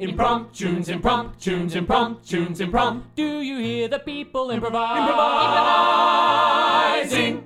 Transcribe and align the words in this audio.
Impromptunes, 0.00 0.88
impromptunes, 0.88 1.76
impromptunes, 1.76 2.60
impromptu. 2.60 3.04
Do 3.14 3.42
you 3.42 3.58
hear 3.60 3.86
the 3.86 4.00
people 4.00 4.50
improvise? 4.50 5.08
Improvising. 7.08 7.44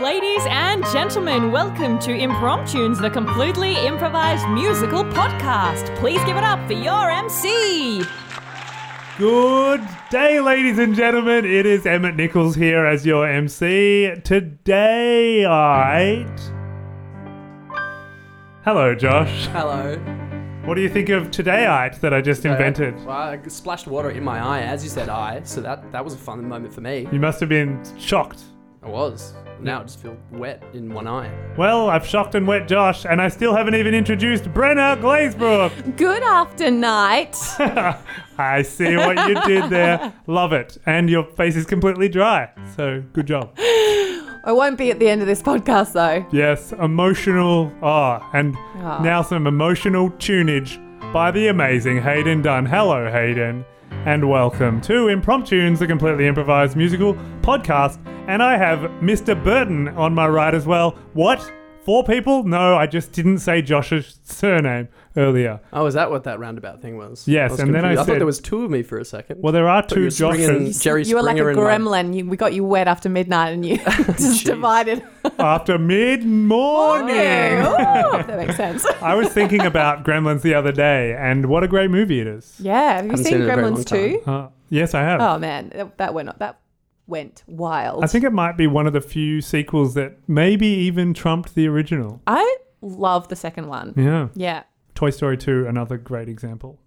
Ladies 0.00 0.46
and 0.48 0.84
gentlemen, 0.92 1.50
welcome 1.50 1.98
to 1.98 2.12
Impromptunes, 2.12 3.00
the 3.00 3.10
completely 3.10 3.74
improvised 3.84 4.48
musical 4.50 5.02
podcast. 5.02 5.92
Please 5.96 6.22
give 6.26 6.36
it 6.36 6.44
up 6.44 6.64
for 6.68 6.74
your 6.74 7.10
MC. 7.10 8.04
Good 9.18 9.84
day, 10.12 10.38
ladies 10.38 10.78
and 10.78 10.94
gentlemen. 10.94 11.44
It 11.44 11.66
is 11.66 11.84
Emmett 11.86 12.14
Nichols 12.14 12.54
here 12.54 12.86
as 12.86 13.04
your 13.04 13.28
MC. 13.28 14.14
Today, 14.22 15.44
I. 15.44 16.24
Hello, 18.62 18.94
Josh. 18.94 19.48
Hello. 19.48 20.21
What 20.64 20.76
do 20.76 20.80
you 20.80 20.88
think 20.88 21.08
of 21.08 21.32
today, 21.32 21.64
it 21.86 22.00
that 22.02 22.14
I 22.14 22.20
just 22.20 22.44
invented? 22.44 22.94
Uh, 22.94 23.04
well, 23.04 23.16
I 23.16 23.40
splashed 23.48 23.88
water 23.88 24.10
in 24.10 24.22
my 24.22 24.38
eye 24.38 24.60
as 24.60 24.84
you 24.84 24.90
said 24.90 25.08
I, 25.08 25.42
so 25.42 25.60
that, 25.60 25.90
that 25.90 26.04
was 26.04 26.14
a 26.14 26.16
fun 26.16 26.48
moment 26.48 26.72
for 26.72 26.80
me. 26.80 27.08
You 27.10 27.18
must 27.18 27.40
have 27.40 27.48
been 27.48 27.82
shocked. 27.98 28.42
I 28.80 28.88
was. 28.88 29.34
Now 29.60 29.80
I 29.80 29.82
just 29.82 30.00
feel 30.00 30.16
wet 30.30 30.62
in 30.72 30.94
one 30.94 31.08
eye. 31.08 31.32
Well, 31.56 31.90
I've 31.90 32.06
shocked 32.06 32.36
and 32.36 32.46
wet 32.46 32.68
Josh, 32.68 33.04
and 33.04 33.20
I 33.20 33.26
still 33.28 33.56
haven't 33.56 33.74
even 33.74 33.92
introduced 33.92 34.44
Brenna 34.44 35.00
Glazebrook. 35.00 35.96
Good 35.96 36.22
after 36.22 36.70
night. 36.70 37.36
I 38.38 38.62
see 38.62 38.96
what 38.96 39.28
you 39.28 39.40
did 39.42 39.68
there. 39.68 40.12
Love 40.28 40.52
it. 40.52 40.78
And 40.86 41.10
your 41.10 41.24
face 41.24 41.56
is 41.56 41.66
completely 41.66 42.08
dry. 42.08 42.50
So, 42.76 43.02
good 43.12 43.26
job. 43.26 43.56
I 44.44 44.52
won't 44.52 44.76
be 44.76 44.90
at 44.90 44.98
the 44.98 45.08
end 45.08 45.20
of 45.20 45.28
this 45.28 45.40
podcast 45.42 45.92
though. 45.92 46.26
Yes, 46.32 46.72
emotional. 46.72 47.72
Ah, 47.82 48.28
and 48.32 48.56
Ah. 48.82 49.00
now 49.02 49.22
some 49.22 49.46
emotional 49.46 50.10
tunage 50.18 50.78
by 51.12 51.30
the 51.30 51.46
amazing 51.48 52.02
Hayden 52.02 52.42
Dunn. 52.42 52.66
Hello, 52.66 53.08
Hayden, 53.10 53.64
and 54.04 54.28
welcome 54.28 54.80
to 54.82 55.06
Impromptunes, 55.06 55.78
the 55.78 55.86
completely 55.86 56.26
improvised 56.26 56.76
musical 56.76 57.14
podcast. 57.42 57.98
And 58.26 58.42
I 58.42 58.56
have 58.56 58.80
Mr. 59.00 59.40
Burton 59.42 59.88
on 59.90 60.12
my 60.14 60.26
right 60.26 60.54
as 60.54 60.66
well. 60.66 60.96
What? 61.12 61.50
Four 61.84 62.04
people? 62.04 62.44
No, 62.44 62.76
I 62.76 62.86
just 62.86 63.12
didn't 63.12 63.38
say 63.38 63.60
Josh's 63.60 64.18
surname 64.22 64.88
earlier. 65.16 65.60
Oh, 65.72 65.86
is 65.86 65.94
that 65.94 66.10
what 66.10 66.24
that 66.24 66.38
roundabout 66.38 66.80
thing 66.80 66.96
was? 66.96 67.26
Yes, 67.26 67.50
was 67.50 67.60
and 67.60 67.74
then 67.74 67.84
I 67.84 67.88
confused. 67.88 67.98
I 67.98 68.02
thought 68.04 68.06
said- 68.12 68.20
there 68.20 68.26
was 68.26 68.40
two 68.40 68.64
of 68.64 68.70
me 68.70 68.82
for 68.84 68.98
a 68.98 69.04
second. 69.04 69.42
Well, 69.42 69.52
there 69.52 69.68
are 69.68 69.84
two 69.84 70.04
were 70.04 70.10
springing 70.10 70.48
Joshes 70.66 70.80
Jerry 70.82 71.04
you 71.04 71.16
were 71.16 71.22
like 71.22 71.36
a 71.36 71.40
Springer 71.40 71.70
in 71.72 71.82
my- 71.82 72.00
gremlin. 72.02 72.14
You, 72.16 72.26
we 72.26 72.36
got 72.36 72.52
you 72.52 72.64
wet 72.64 72.86
after 72.86 73.08
midnight 73.08 73.50
and 73.50 73.66
you 73.66 73.78
just 74.06 74.46
divided. 74.46 75.02
after 75.40 75.76
mid 75.78 76.24
morning. 76.24 77.06
Ooh, 77.16 78.22
that 78.22 78.36
makes 78.38 78.56
sense. 78.56 78.86
I 79.02 79.14
was 79.14 79.28
thinking 79.28 79.62
about 79.62 80.04
Gremlins 80.04 80.42
the 80.42 80.54
other 80.54 80.72
day, 80.72 81.14
and 81.18 81.46
what 81.46 81.64
a 81.64 81.68
great 81.68 81.90
movie 81.90 82.20
it 82.20 82.26
is. 82.28 82.54
Yeah, 82.60 82.94
have 82.94 83.04
you 83.04 83.10
Haven't 83.10 83.24
seen 83.24 83.32
seen 83.32 83.34
it 83.34 83.44
in 83.44 83.50
a 83.50 83.54
very 83.56 83.62
long 83.62 83.74
Gremlins 83.74 83.86
too? 84.24 84.30
Uh, 84.30 84.48
yes, 84.70 84.94
I 84.94 85.00
have. 85.02 85.20
Oh 85.20 85.38
man, 85.38 85.70
that, 85.74 85.98
that 85.98 86.14
went 86.14 86.38
that 86.38 86.58
went 87.12 87.44
wild. 87.46 88.02
I 88.02 88.06
think 88.08 88.24
it 88.24 88.32
might 88.32 88.56
be 88.56 88.66
one 88.66 88.86
of 88.86 88.92
the 88.92 89.00
few 89.00 89.40
sequels 89.40 89.94
that 89.94 90.18
maybe 90.26 90.66
even 90.66 91.14
trumped 91.14 91.54
the 91.54 91.68
original. 91.68 92.20
I 92.26 92.56
love 92.80 93.28
the 93.28 93.36
second 93.36 93.68
one. 93.68 93.94
Yeah. 93.96 94.28
Yeah, 94.34 94.62
Toy 94.94 95.10
Story 95.10 95.36
2, 95.36 95.66
another 95.68 95.96
great 95.98 96.28
example. 96.28 96.78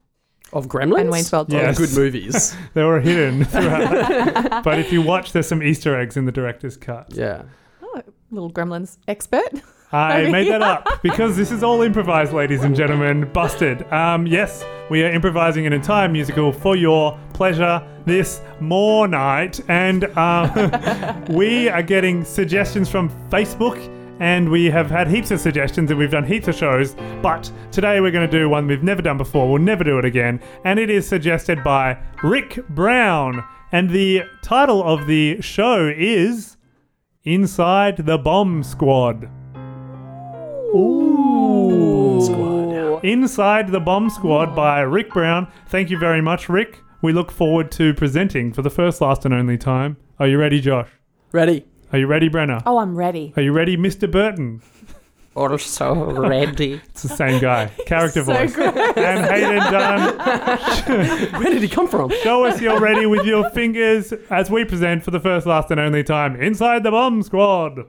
Of 0.53 0.67
Gremlins? 0.67 1.01
and 1.01 1.09
Wayne's 1.11 1.31
World. 1.31 1.51
Oh, 1.53 1.55
Yes. 1.57 1.77
good 1.77 1.93
movies. 1.95 2.55
They 2.75 2.83
were 2.83 2.99
hidden 2.99 3.45
throughout. 3.45 4.63
but 4.63 4.77
if 4.79 4.91
you 4.91 5.01
watch, 5.01 5.31
there's 5.31 5.47
some 5.47 5.63
Easter 5.63 5.95
eggs 5.99 6.17
in 6.17 6.25
the 6.25 6.31
director's 6.31 6.77
cut. 6.77 7.07
yeah. 7.13 7.43
Oh, 7.81 8.01
little 8.31 8.51
Gremlins 8.51 8.97
expert. 9.07 9.49
I 9.95 10.29
made 10.29 10.51
that 10.51 10.61
up 10.61 10.87
because 11.01 11.37
this 11.37 11.51
is 11.51 11.63
all 11.63 11.81
improvised, 11.81 12.33
ladies 12.33 12.63
and 12.63 12.75
gentlemen. 12.75 13.31
Busted. 13.31 13.91
Um, 13.93 14.27
yes, 14.27 14.65
we 14.89 15.03
are 15.03 15.09
improvising 15.09 15.65
an 15.65 15.73
entire 15.73 16.09
musical 16.09 16.51
for 16.51 16.75
your 16.75 17.17
pleasure 17.33 17.81
this 18.05 18.41
more 18.59 19.07
night, 19.07 19.61
and 19.69 20.05
um, 20.17 21.25
we 21.29 21.69
are 21.69 21.81
getting 21.81 22.25
suggestions 22.25 22.89
from 22.89 23.09
Facebook. 23.29 23.91
And 24.21 24.49
we 24.49 24.69
have 24.69 24.89
had 24.89 25.09
heaps 25.09 25.31
of 25.31 25.41
suggestions 25.41 25.91
and 25.91 25.99
we've 25.99 26.09
done 26.09 26.23
heaps 26.23 26.47
of 26.47 26.55
shows. 26.55 26.95
But 27.21 27.51
today 27.69 27.99
we're 27.99 28.11
going 28.11 28.25
to 28.25 28.39
do 28.39 28.47
one 28.47 28.65
we've 28.65 28.81
never 28.81 29.01
done 29.01 29.17
before. 29.17 29.49
We'll 29.49 29.61
never 29.61 29.83
do 29.83 29.99
it 29.99 30.05
again. 30.05 30.39
And 30.63 30.79
it 30.79 30.89
is 30.89 31.05
suggested 31.05 31.61
by 31.65 31.97
Rick 32.23 32.65
Brown. 32.69 33.43
And 33.73 33.89
the 33.89 34.23
title 34.41 34.81
of 34.81 35.05
the 35.05 35.41
show 35.41 35.91
is 35.93 36.55
Inside 37.25 38.05
the 38.05 38.17
Bomb 38.17 38.63
Squad. 38.63 39.29
Ooh. 40.73 41.85
Inside 43.03 43.71
the 43.71 43.79
Bomb 43.79 44.09
Squad 44.09 44.55
by 44.55 44.79
Rick 44.81 45.11
Brown. 45.11 45.47
Thank 45.67 45.89
you 45.91 45.97
very 45.99 46.21
much, 46.21 46.49
Rick. 46.49 46.79
We 47.01 47.13
look 47.13 47.31
forward 47.31 47.71
to 47.73 47.93
presenting 47.93 48.51
for 48.51 48.61
the 48.63 48.69
first, 48.71 48.99
last, 49.01 49.25
and 49.25 49.33
only 49.33 49.57
time. 49.57 49.97
Are 50.19 50.27
you 50.27 50.37
ready, 50.39 50.59
Josh? 50.59 50.89
Ready? 51.31 51.65
Are 51.93 51.99
you 51.99 52.07
ready, 52.07 52.29
Brenna? 52.29 52.63
Oh, 52.65 52.79
I'm 52.79 52.95
ready. 52.95 53.31
Are 53.37 53.43
you 53.43 53.51
ready, 53.51 53.77
Mr. 53.77 54.09
Burton? 54.09 54.61
Also 55.35 55.93
ready. 56.13 56.81
It's 56.89 57.03
the 57.03 57.09
same 57.09 57.39
guy. 57.41 57.67
Character 57.85 58.23
So 58.23 58.33
voice. 58.33 58.55
great. 58.55 58.73
And 58.97 59.25
Hayden 59.25 59.57
Dunn, 59.71 60.17
Where 61.41 61.49
did 61.53 61.61
he 61.61 61.67
come 61.67 61.87
from? 61.89 62.09
show 62.23 62.45
us 62.45 62.61
you're 62.61 62.79
ready 62.79 63.05
with 63.05 63.25
your 63.25 63.49
fingers 63.49 64.13
as 64.31 64.49
we 64.49 64.63
present 64.65 65.03
for 65.03 65.11
the 65.11 65.19
first, 65.19 65.45
last, 65.45 65.69
and 65.71 65.79
only 65.79 66.03
time 66.03 66.41
Inside 66.41 66.83
the 66.83 66.91
Bomb 66.91 67.21
Squad. 67.21 67.81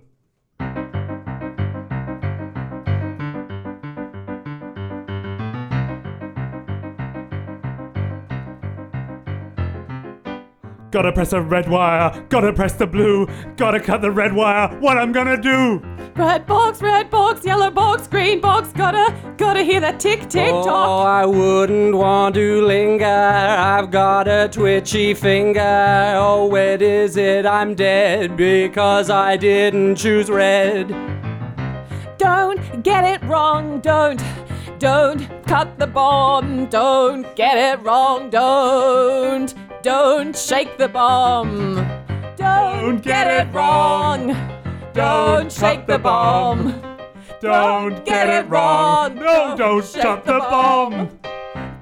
Gotta 10.96 11.12
press 11.12 11.28
the 11.28 11.42
red 11.42 11.68
wire, 11.68 12.24
gotta 12.30 12.54
press 12.54 12.72
the 12.72 12.86
blue, 12.86 13.26
gotta 13.58 13.78
cut 13.78 14.00
the 14.00 14.10
red 14.10 14.32
wire, 14.32 14.68
what 14.80 14.96
I'm 14.96 15.12
gonna 15.12 15.36
do? 15.36 15.82
Red 16.16 16.46
box, 16.46 16.80
red 16.80 17.10
box, 17.10 17.44
yellow 17.44 17.70
box, 17.70 18.08
green 18.08 18.40
box. 18.40 18.72
Gotta, 18.72 19.14
gotta 19.36 19.62
hear 19.62 19.78
that 19.80 20.00
tick, 20.00 20.26
tick, 20.30 20.54
Oh, 20.54 20.64
tock. 20.64 20.88
Oh, 20.88 21.02
I 21.02 21.26
wouldn't 21.26 21.94
want 21.94 22.34
to 22.36 22.62
linger. 22.62 23.04
I've 23.04 23.90
got 23.90 24.26
a 24.26 24.48
twitchy 24.50 25.12
finger. 25.12 26.14
Oh, 26.16 26.46
where 26.46 26.82
is 26.82 27.18
it? 27.18 27.44
I'm 27.44 27.74
dead 27.74 28.34
because 28.34 29.10
I 29.10 29.36
didn't 29.36 29.96
choose 29.96 30.30
red. 30.30 30.88
Don't 32.16 32.82
get 32.82 33.04
it 33.04 33.22
wrong. 33.28 33.80
Don't, 33.80 34.22
don't 34.78 35.28
cut 35.46 35.78
the 35.78 35.86
bomb. 35.86 36.70
Don't 36.70 37.36
get 37.36 37.58
it 37.58 37.84
wrong. 37.84 38.30
Don't, 38.30 39.54
don't 39.86 40.36
shake 40.36 40.78
the 40.78 40.88
bomb. 40.88 41.76
Don't, 42.36 43.00
get, 43.02 43.28
it 43.28 43.54
wrong. 43.54 44.36
Don't 44.92 45.52
shake 45.52 45.86
the 45.86 45.96
bomb. 45.96 46.82
Don't 47.40 48.04
get 48.04 48.28
it 48.28 48.48
wrong. 48.50 49.14
No, 49.14 49.54
don't 49.56 49.84
shut 49.84 50.24
the 50.24 50.40
bomb. 50.40 51.16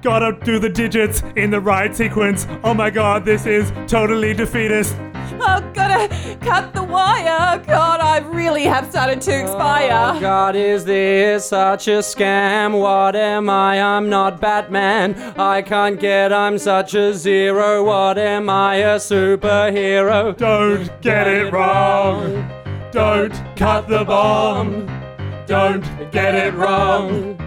Gotta 0.03 0.37
do 0.45 0.59
the 0.59 0.69
digits 0.69 1.23
in 1.35 1.49
the 1.49 1.59
right 1.59 1.95
sequence. 1.95 2.45
Oh 2.63 2.75
my 2.75 2.91
god, 2.91 3.25
this 3.25 3.47
is 3.47 3.71
totally 3.87 4.35
defeatist. 4.35 4.95
Oh, 5.41 5.64
cut 6.41 6.73
the 6.73 6.83
wire. 6.83 7.59
God, 7.65 7.99
I 7.99 8.19
really 8.19 8.63
have 8.63 8.89
started 8.89 9.21
to 9.21 9.33
Oh, 9.35 9.41
expire. 9.41 10.19
God, 10.19 10.55
is 10.55 10.85
this 10.85 11.47
such 11.49 11.87
a 11.87 11.99
scam? 11.99 12.79
What 12.79 13.15
am 13.15 13.49
I? 13.49 13.81
I'm 13.81 14.09
not 14.09 14.39
Batman. 14.41 15.15
I 15.37 15.61
can't 15.61 15.99
get, 15.99 16.31
I'm 16.33 16.57
such 16.57 16.93
a 16.95 17.13
zero. 17.13 17.83
What 17.83 18.17
am 18.17 18.49
I? 18.49 18.75
A 18.75 18.95
superhero. 18.97 20.35
Don't 20.37 20.89
get 21.01 21.27
it 21.27 21.51
wrong. 21.53 22.49
Don't 22.91 23.33
cut 23.55 23.87
the 23.87 24.03
bomb. 24.05 24.87
Don't 25.47 25.83
get 26.11 26.33
it 26.35 26.53
wrong. 26.53 27.37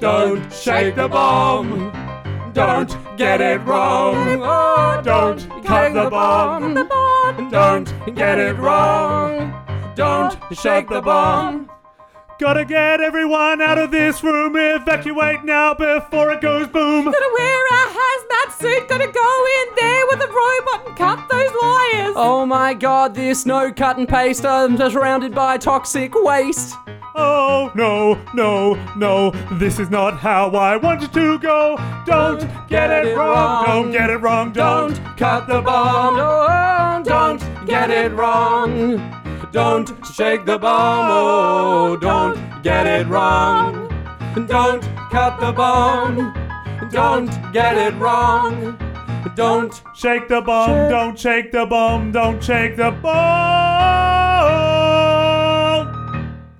Don't 0.00 0.52
shake 0.52 0.94
the 0.96 1.08
bomb. 1.08 1.90
Don't 2.58 3.16
get 3.16 3.40
it 3.40 3.58
wrong. 3.58 4.40
Don't 5.04 5.38
cut 5.64 5.94
the 5.94 6.10
bomb. 6.10 6.74
Don't 7.50 8.16
get 8.16 8.40
it 8.40 8.58
wrong. 8.58 9.54
Don't 9.94 10.36
shake 10.50 10.88
the 10.88 11.00
bomb. 11.00 11.70
Gotta 12.40 12.64
get 12.64 13.00
everyone 13.00 13.62
out 13.62 13.78
of 13.78 13.92
this 13.92 14.24
room. 14.24 14.56
Evacuate 14.56 15.44
now 15.44 15.72
before 15.72 16.32
it 16.32 16.40
goes 16.40 16.66
boom. 16.66 17.04
Gotta 17.04 17.30
wear 17.38 17.64
a 17.64 17.86
hazmat 17.96 18.60
suit. 18.60 18.88
Gotta 18.88 19.06
go 19.06 19.46
in 19.60 19.74
there 19.76 20.06
with 20.08 20.20
a 20.20 20.26
robot 20.26 20.88
and 20.88 20.96
cut 20.96 21.28
those 21.30 21.52
wires. 21.62 22.14
Oh 22.16 22.44
my 22.44 22.74
god, 22.74 23.14
this 23.14 23.46
no 23.46 23.72
cut 23.72 23.98
and 23.98 24.08
paste. 24.08 24.44
I'm 24.44 24.76
surrounded 24.76 25.32
by 25.32 25.58
toxic 25.58 26.12
waste. 26.12 26.74
Oh, 27.20 27.72
no, 27.74 28.14
no, 28.32 28.74
no, 28.94 29.30
this 29.58 29.78
is 29.78 29.90
not 29.90 30.18
how 30.18 30.50
I 30.50 30.76
wanted 30.76 31.12
to 31.14 31.38
go. 31.40 31.76
Don't 32.06 32.40
get 32.68 32.90
it 32.90 33.16
wrong, 33.16 33.64
don't 33.66 33.90
get 33.90 34.08
it 34.08 34.18
wrong, 34.18 34.52
don't 34.52 34.94
cut 35.16 35.48
the 35.48 35.60
bomb. 35.60 36.16
Don't, 36.16 36.24
oh, 36.24 36.46
oh, 36.48 37.02
don't 37.04 37.66
get 37.66 37.90
it 37.90 38.12
wrong. 38.12 38.96
Don't 39.50 39.88
shake 40.14 40.44
the 40.44 40.58
bomb. 40.58 41.08
Oh, 41.10 41.96
don't 41.96 42.62
get 42.62 42.86
it 42.86 43.06
wrong. 43.08 43.88
Don't 44.46 44.82
cut 45.10 45.40
the 45.40 45.52
bomb. 45.52 46.34
Don't 46.90 47.30
get 47.52 47.76
it 47.76 47.94
wrong. 47.94 48.78
Don't. 49.34 49.82
Shake 49.94 50.28
the 50.28 50.40
bomb, 50.40 50.68
Shake. 50.68 50.90
don't 50.90 51.18
shake 51.18 51.52
the 51.52 51.66
bomb, 51.66 52.12
don't 52.12 52.42
shake 52.42 52.76
the 52.76 52.90
bomb. 52.90 53.18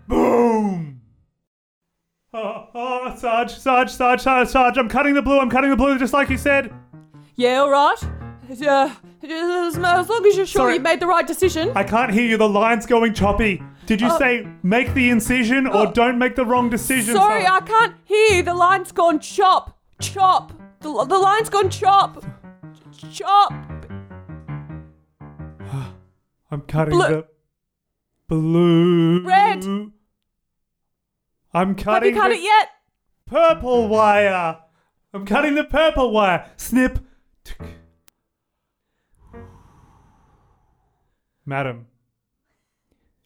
Boom. 0.08 0.47
Oh, 2.48 2.68
oh, 2.74 3.14
Sarge, 3.16 3.50
Sarge, 3.58 3.90
Sarge, 3.90 4.20
Sarge, 4.20 4.48
Sarge, 4.48 4.78
I'm 4.78 4.88
cutting 4.88 5.12
the 5.12 5.20
blue, 5.20 5.38
I'm 5.38 5.50
cutting 5.50 5.68
the 5.68 5.76
blue, 5.76 5.98
just 5.98 6.14
like 6.14 6.30
you 6.30 6.38
said. 6.38 6.72
Yeah, 7.36 7.58
all 7.58 7.70
right. 7.70 8.02
Uh, 8.66 8.94
as, 9.22 9.76
long 9.76 10.26
as 10.26 10.36
you're 10.36 10.46
sure 10.46 10.62
Sorry. 10.62 10.74
you 10.74 10.80
made 10.80 11.00
the 11.00 11.06
right 11.06 11.26
decision. 11.26 11.70
I 11.74 11.84
can't 11.84 12.10
hear 12.10 12.24
you, 12.26 12.38
the 12.38 12.48
line's 12.48 12.86
going 12.86 13.12
choppy. 13.12 13.62
Did 13.84 14.00
you 14.00 14.08
Oh. 14.10 14.18
say 14.18 14.48
make 14.62 14.94
the 14.94 15.10
incision 15.10 15.66
or 15.66 15.88
Oh. 15.88 15.92
don't 15.92 16.18
make 16.18 16.36
the 16.36 16.46
wrong 16.46 16.70
decision? 16.70 17.14
Sorry, 17.14 17.46
I 17.46 17.60
can't 17.60 17.94
hear 18.04 18.36
you. 18.36 18.42
The 18.42 18.54
line's 18.54 18.92
gone 18.92 19.20
chop. 19.20 19.78
Chop. 20.00 20.52
The, 20.80 21.04
the 21.04 21.18
line's 21.18 21.50
gone 21.50 21.68
chop. 21.68 22.24
Chop. 23.12 23.52
I'm 26.50 26.62
cutting 26.66 26.94
Blue. 26.94 27.08
the 27.08 27.26
blue. 28.28 29.22
Red. 29.26 29.64
I'm 31.52 31.68
Have 31.68 31.76
cutting 31.78 32.14
you 32.14 32.20
cut 32.20 32.28
the 32.28 32.34
it 32.34 32.42
yet? 32.42 32.68
purple 33.26 33.88
wire. 33.88 34.58
I'm 35.12 35.24
cutting 35.24 35.54
the 35.54 35.64
purple 35.64 36.10
wire. 36.10 36.50
Snip. 36.56 36.98
Tick. 37.44 37.58
Madam, 41.46 41.86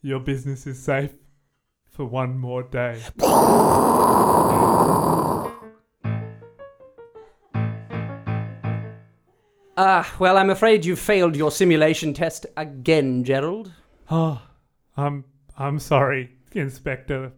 your 0.01 0.21
business 0.21 0.67
is 0.67 0.81
safe 0.81 1.13
for 1.91 2.05
one 2.05 2.39
more 2.39 2.63
day. 2.63 3.03
Ah, 9.77 10.15
well, 10.19 10.37
I'm 10.37 10.51
afraid 10.51 10.85
you've 10.85 10.99
failed 10.99 11.35
your 11.35 11.51
simulation 11.51 12.13
test 12.13 12.47
again, 12.57 13.25
Gerald. 13.25 13.73
Oh, 14.11 14.43
I'm 14.97 15.25
I'm 15.57 15.79
sorry, 15.79 16.37
Inspector 16.53 17.33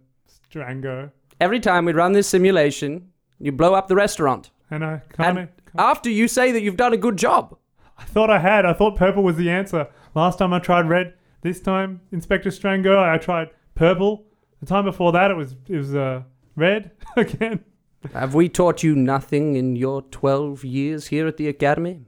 Strango. 0.55 1.11
Every 1.41 1.61
time 1.61 1.85
we 1.85 1.93
run 1.93 2.13
this 2.13 2.29
simulation, 2.29 3.11
you 3.39 3.53
blow 3.53 3.75
up 3.75 3.89
the 3.89 3.97
restaurant. 3.97 4.51
And 4.71 4.85
I 4.85 5.03
And 5.19 5.49
after 5.77 6.09
you 6.11 6.29
say 6.29 6.53
that 6.53 6.63
you've 6.63 6.77
done 6.77 6.93
a 6.93 6.97
good 6.99 7.17
job. 7.17 7.57
I 7.99 8.05
thought 8.05 8.31
I 8.31 8.39
had. 8.39 8.65
I 8.65 8.73
thought 8.73 8.97
purple 8.97 9.23
was 9.23 9.37
the 9.37 9.51
answer. 9.51 9.89
Last 10.15 10.39
time 10.39 10.53
I 10.53 10.59
tried 10.59 10.89
red. 10.89 11.15
This 11.43 11.61
time, 11.61 12.01
Inspector 12.13 12.49
Strango, 12.51 12.99
I 12.99 13.19
tried 13.19 13.51
purple. 13.75 14.25
The 14.61 14.67
time 14.67 14.85
before 14.85 15.13
that, 15.13 15.31
it 15.31 15.35
was 15.35 15.55
it 15.69 15.77
was 15.77 15.95
uh, 15.95 16.23
red 16.57 16.93
again. 17.17 17.65
Have 18.13 18.35
we 18.35 18.49
taught 18.49 18.83
you 18.83 18.95
nothing 18.95 19.57
in 19.57 19.77
your 19.77 20.03
12 20.03 20.65
years 20.65 21.07
here 21.09 21.27
at 21.27 21.37
the 21.37 21.49
Academy? 21.49 22.03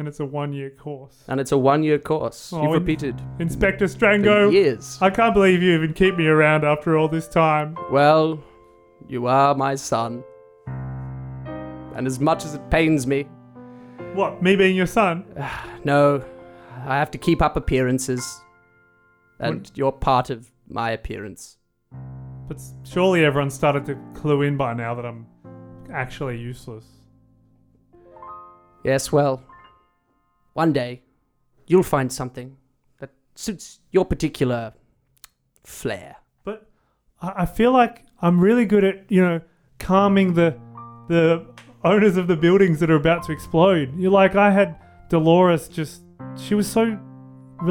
And 0.00 0.08
it's 0.08 0.18
a 0.18 0.24
one-year 0.24 0.70
course. 0.70 1.24
And 1.28 1.38
it's 1.38 1.52
a 1.52 1.58
one 1.58 1.82
year 1.82 1.98
course. 1.98 2.54
Oh, 2.54 2.62
You've 2.62 2.72
repeated 2.72 3.20
Inspector 3.38 3.84
Strango, 3.84 4.50
years. 4.50 4.96
I 5.02 5.10
can't 5.10 5.34
believe 5.34 5.62
you 5.62 5.74
even 5.74 5.92
keep 5.92 6.16
me 6.16 6.26
around 6.26 6.64
after 6.64 6.96
all 6.96 7.06
this 7.06 7.28
time. 7.28 7.76
Well, 7.90 8.42
you 9.10 9.26
are 9.26 9.54
my 9.54 9.74
son. 9.74 10.24
And 10.66 12.06
as 12.06 12.18
much 12.18 12.46
as 12.46 12.54
it 12.54 12.70
pains 12.70 13.06
me, 13.06 13.24
What? 14.14 14.42
Me 14.42 14.56
being 14.56 14.74
your 14.74 14.86
son? 14.86 15.26
no, 15.84 16.24
I 16.86 16.96
have 16.96 17.10
to 17.10 17.18
keep 17.18 17.42
up 17.42 17.56
appearances. 17.58 18.40
And 19.38 19.70
you're 19.74 19.92
part 19.92 20.30
of 20.30 20.50
my 20.66 20.92
appearance. 20.92 21.58
But 22.48 22.58
surely 22.84 23.22
everyone 23.22 23.50
started 23.50 23.84
to 23.84 23.98
clue 24.14 24.40
in 24.42 24.56
by 24.56 24.72
now 24.72 24.94
that 24.94 25.04
I'm 25.04 25.26
actually 25.92 26.38
useless. 26.38 26.86
Yes, 28.82 29.12
well, 29.12 29.42
one 30.60 30.72
day 30.72 30.92
you'll 31.66 31.90
find 31.96 32.12
something 32.20 32.48
that 33.00 33.10
suits 33.34 33.80
your 33.96 34.04
particular 34.04 34.62
flair. 35.64 36.16
But 36.44 36.58
I 37.22 37.46
feel 37.46 37.72
like 37.72 37.94
I'm 38.20 38.38
really 38.48 38.66
good 38.74 38.84
at, 38.84 38.96
you 39.16 39.22
know, 39.26 39.40
calming 39.78 40.34
the 40.34 40.48
the 41.08 41.46
owners 41.92 42.16
of 42.22 42.26
the 42.32 42.36
buildings 42.46 42.78
that 42.80 42.90
are 42.90 43.00
about 43.04 43.22
to 43.26 43.32
explode. 43.32 43.86
You're 44.00 44.10
like 44.22 44.34
I 44.36 44.50
had 44.60 44.68
Dolores 45.08 45.68
just 45.78 46.02
she 46.36 46.54
was 46.54 46.68
so 46.78 46.84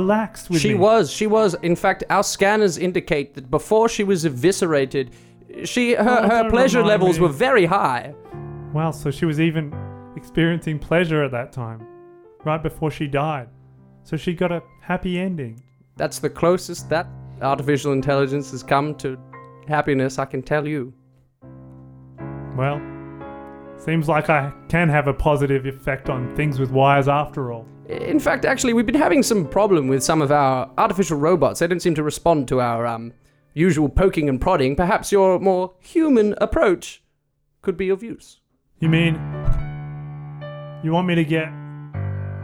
relaxed 0.01 0.49
with 0.49 0.61
she 0.61 0.69
me. 0.73 0.75
was, 0.89 1.03
she 1.19 1.27
was. 1.27 1.49
In 1.71 1.75
fact, 1.75 2.03
our 2.09 2.23
scanners 2.23 2.77
indicate 2.89 3.27
that 3.35 3.45
before 3.57 3.87
she 3.95 4.03
was 4.03 4.19
eviscerated, 4.25 5.05
she 5.63 5.83
her, 5.93 6.19
Oh, 6.23 6.29
her 6.35 6.49
pleasure 6.49 6.83
levels 6.93 7.15
me. 7.17 7.21
were 7.23 7.33
very 7.47 7.65
high. 7.65 8.13
Wow, 8.73 8.91
so 8.91 9.11
she 9.11 9.25
was 9.25 9.39
even 9.39 9.73
experiencing 10.15 10.79
pleasure 10.79 11.21
at 11.27 11.31
that 11.31 11.51
time, 11.51 11.79
right 12.43 12.61
before 12.61 12.91
she 12.91 13.07
died. 13.07 13.49
So 14.03 14.17
she 14.17 14.33
got 14.33 14.51
a 14.51 14.63
happy 14.81 15.19
ending. 15.19 15.61
That's 15.97 16.19
the 16.19 16.29
closest 16.29 16.89
that 16.89 17.07
artificial 17.41 17.93
intelligence 17.93 18.51
has 18.51 18.63
come 18.63 18.95
to 18.95 19.17
happiness, 19.67 20.19
I 20.19 20.25
can 20.25 20.41
tell 20.41 20.67
you. 20.67 20.93
Well, 22.55 22.81
seems 23.77 24.07
like 24.07 24.29
I 24.29 24.51
can 24.67 24.89
have 24.89 25.07
a 25.07 25.13
positive 25.13 25.65
effect 25.65 26.09
on 26.09 26.35
things 26.35 26.59
with 26.59 26.71
wires 26.71 27.07
after 27.07 27.51
all. 27.51 27.65
In 27.87 28.19
fact, 28.19 28.45
actually, 28.45 28.73
we've 28.73 28.85
been 28.85 28.95
having 28.95 29.23
some 29.23 29.47
problem 29.47 29.87
with 29.87 30.03
some 30.03 30.21
of 30.21 30.31
our 30.31 30.69
artificial 30.77 31.17
robots. 31.17 31.59
They 31.59 31.67
don't 31.67 31.79
seem 31.79 31.95
to 31.95 32.03
respond 32.03 32.47
to 32.49 32.61
our 32.61 32.85
um, 32.85 33.13
usual 33.53 33.89
poking 33.89 34.29
and 34.29 34.39
prodding. 34.39 34.75
Perhaps 34.75 35.11
your 35.11 35.39
more 35.39 35.73
human 35.79 36.35
approach 36.39 37.01
could 37.61 37.77
be 37.77 37.89
of 37.89 38.03
use. 38.03 38.39
You 38.79 38.89
mean 38.89 39.15
you 40.83 40.91
want 40.91 41.07
me 41.07 41.15
to 41.15 41.25
get 41.25 41.49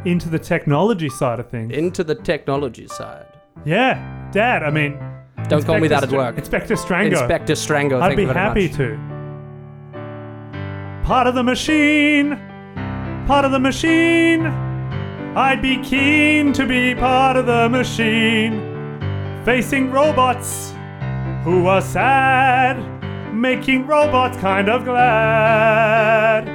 into 0.05 0.29
the 0.29 0.39
technology 0.39 1.09
side 1.09 1.39
of 1.39 1.49
things? 1.49 1.71
Into 1.73 2.03
the 2.03 2.15
technology 2.15 2.87
side. 2.87 3.25
yeah, 3.65 4.29
Dad. 4.31 4.63
I 4.63 4.69
mean, 4.71 4.97
Don't 5.49 5.65
call 5.65 5.79
me 5.79 5.87
that 5.89 5.97
at 5.97 6.03
Inspector 6.03 6.17
work. 6.17 6.37
Inspector 6.37 6.75
Strango. 6.75 7.11
Inspector 7.21 7.53
Strango, 7.53 8.01
I'd 8.01 8.07
thank 8.09 8.17
be 8.17 8.21
you 8.23 8.27
very 8.33 8.39
happy 8.39 8.67
much. 8.67 8.77
to. 8.77 8.97
Part 11.05 11.27
of 11.27 11.35
the 11.35 11.43
machine. 11.43 12.37
Part 13.27 13.45
of 13.45 13.51
the 13.51 13.59
machine. 13.59 14.45
I'd 15.35 15.61
be 15.61 15.77
keen 15.83 16.53
to 16.53 16.65
be 16.65 16.95
part 16.95 17.35
of 17.37 17.45
the 17.45 17.67
machine. 17.69 18.61
Facing 19.45 19.91
robots 19.91 20.73
who 21.43 21.67
are 21.67 21.81
sad. 21.81 22.77
Making 23.33 23.85
robots 23.85 24.37
kind 24.37 24.69
of 24.69 24.83
glad. 24.85 26.47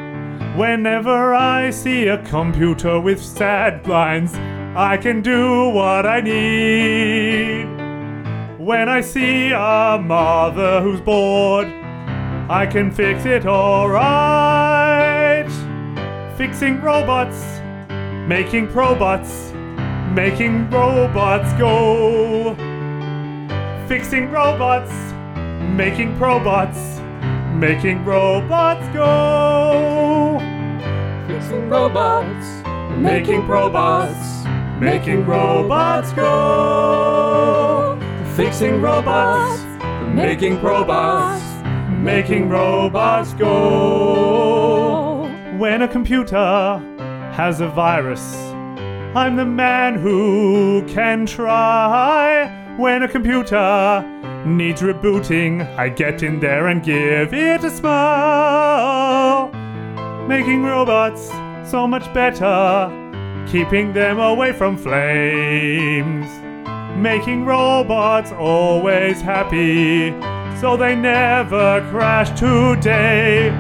Whenever 0.56 1.32
I 1.32 1.70
see 1.70 2.08
a 2.08 2.18
computer 2.24 3.00
with 3.00 3.22
sad 3.22 3.86
lines, 3.86 4.34
I 4.76 4.96
can 4.96 5.22
do 5.22 5.68
what 5.68 6.06
I 6.06 6.20
need. 6.20 7.66
When 8.58 8.88
I 8.88 9.00
see 9.00 9.52
a 9.52 9.96
mother 10.02 10.80
who's 10.80 11.00
bored, 11.00 11.68
I 12.50 12.66
can 12.68 12.90
fix 12.90 13.26
it 13.26 13.46
alright. 13.46 15.48
Fixing 16.36 16.80
robots, 16.80 17.40
making 18.26 18.66
probots, 18.68 19.54
making 20.12 20.68
robots 20.68 21.52
go. 21.60 22.56
Fixing 23.86 24.32
robots, 24.32 24.90
making 25.76 26.16
probots, 26.16 26.98
making 27.54 28.04
robots 28.04 28.88
go. 28.88 30.09
Fixing 31.30 31.68
robots. 31.68 32.46
Making 32.98 33.46
robots, 33.46 34.44
making 34.80 35.24
robots 35.24 36.12
go. 36.12 37.96
Fixing 38.34 38.82
robots, 38.82 39.62
making 40.12 40.60
robots, 40.60 41.44
making 41.88 42.48
robots 42.48 43.32
go. 43.34 45.28
When 45.56 45.82
a 45.82 45.88
computer 45.88 46.80
has 47.32 47.60
a 47.60 47.68
virus, 47.68 48.34
I'm 49.14 49.36
the 49.36 49.46
man 49.46 49.94
who 50.00 50.84
can 50.88 51.26
try. 51.26 52.50
When 52.76 53.04
a 53.04 53.08
computer 53.08 54.02
needs 54.44 54.82
rebooting, 54.82 55.62
I 55.78 55.90
get 55.90 56.24
in 56.24 56.40
there 56.40 56.66
and 56.66 56.82
give 56.82 57.32
it 57.32 57.62
a 57.62 57.70
smile. 57.70 59.19
Making 60.30 60.62
robots 60.62 61.28
so 61.68 61.88
much 61.88 62.06
better, 62.14 62.88
keeping 63.50 63.92
them 63.92 64.20
away 64.20 64.52
from 64.52 64.76
flames. 64.76 66.30
Making 66.96 67.44
robots 67.44 68.30
always 68.30 69.20
happy, 69.20 70.12
so 70.60 70.76
they 70.76 70.94
never 70.94 71.84
crash 71.90 72.30
today. 72.38 73.50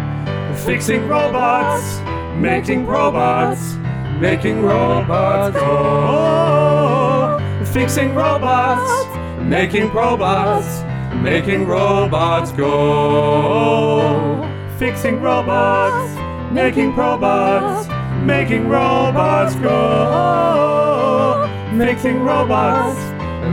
Fixing 0.64 1.08
robots, 1.08 1.98
making 2.38 2.86
robots, 2.86 3.74
making 4.20 4.62
robots 4.62 5.56
go. 5.56 7.40
Fixing 7.72 8.14
robots, 8.14 9.06
making 9.42 9.92
robots, 9.92 10.84
making 11.16 11.66
robots 11.66 12.52
go. 12.52 14.46
Fixing 14.78 15.20
robots, 15.20 16.19
making 16.50 16.94
robots, 16.96 17.88
making 18.24 18.68
robots 18.68 19.54
go, 19.56 21.46
fixing 21.78 22.20
robots, 22.20 22.98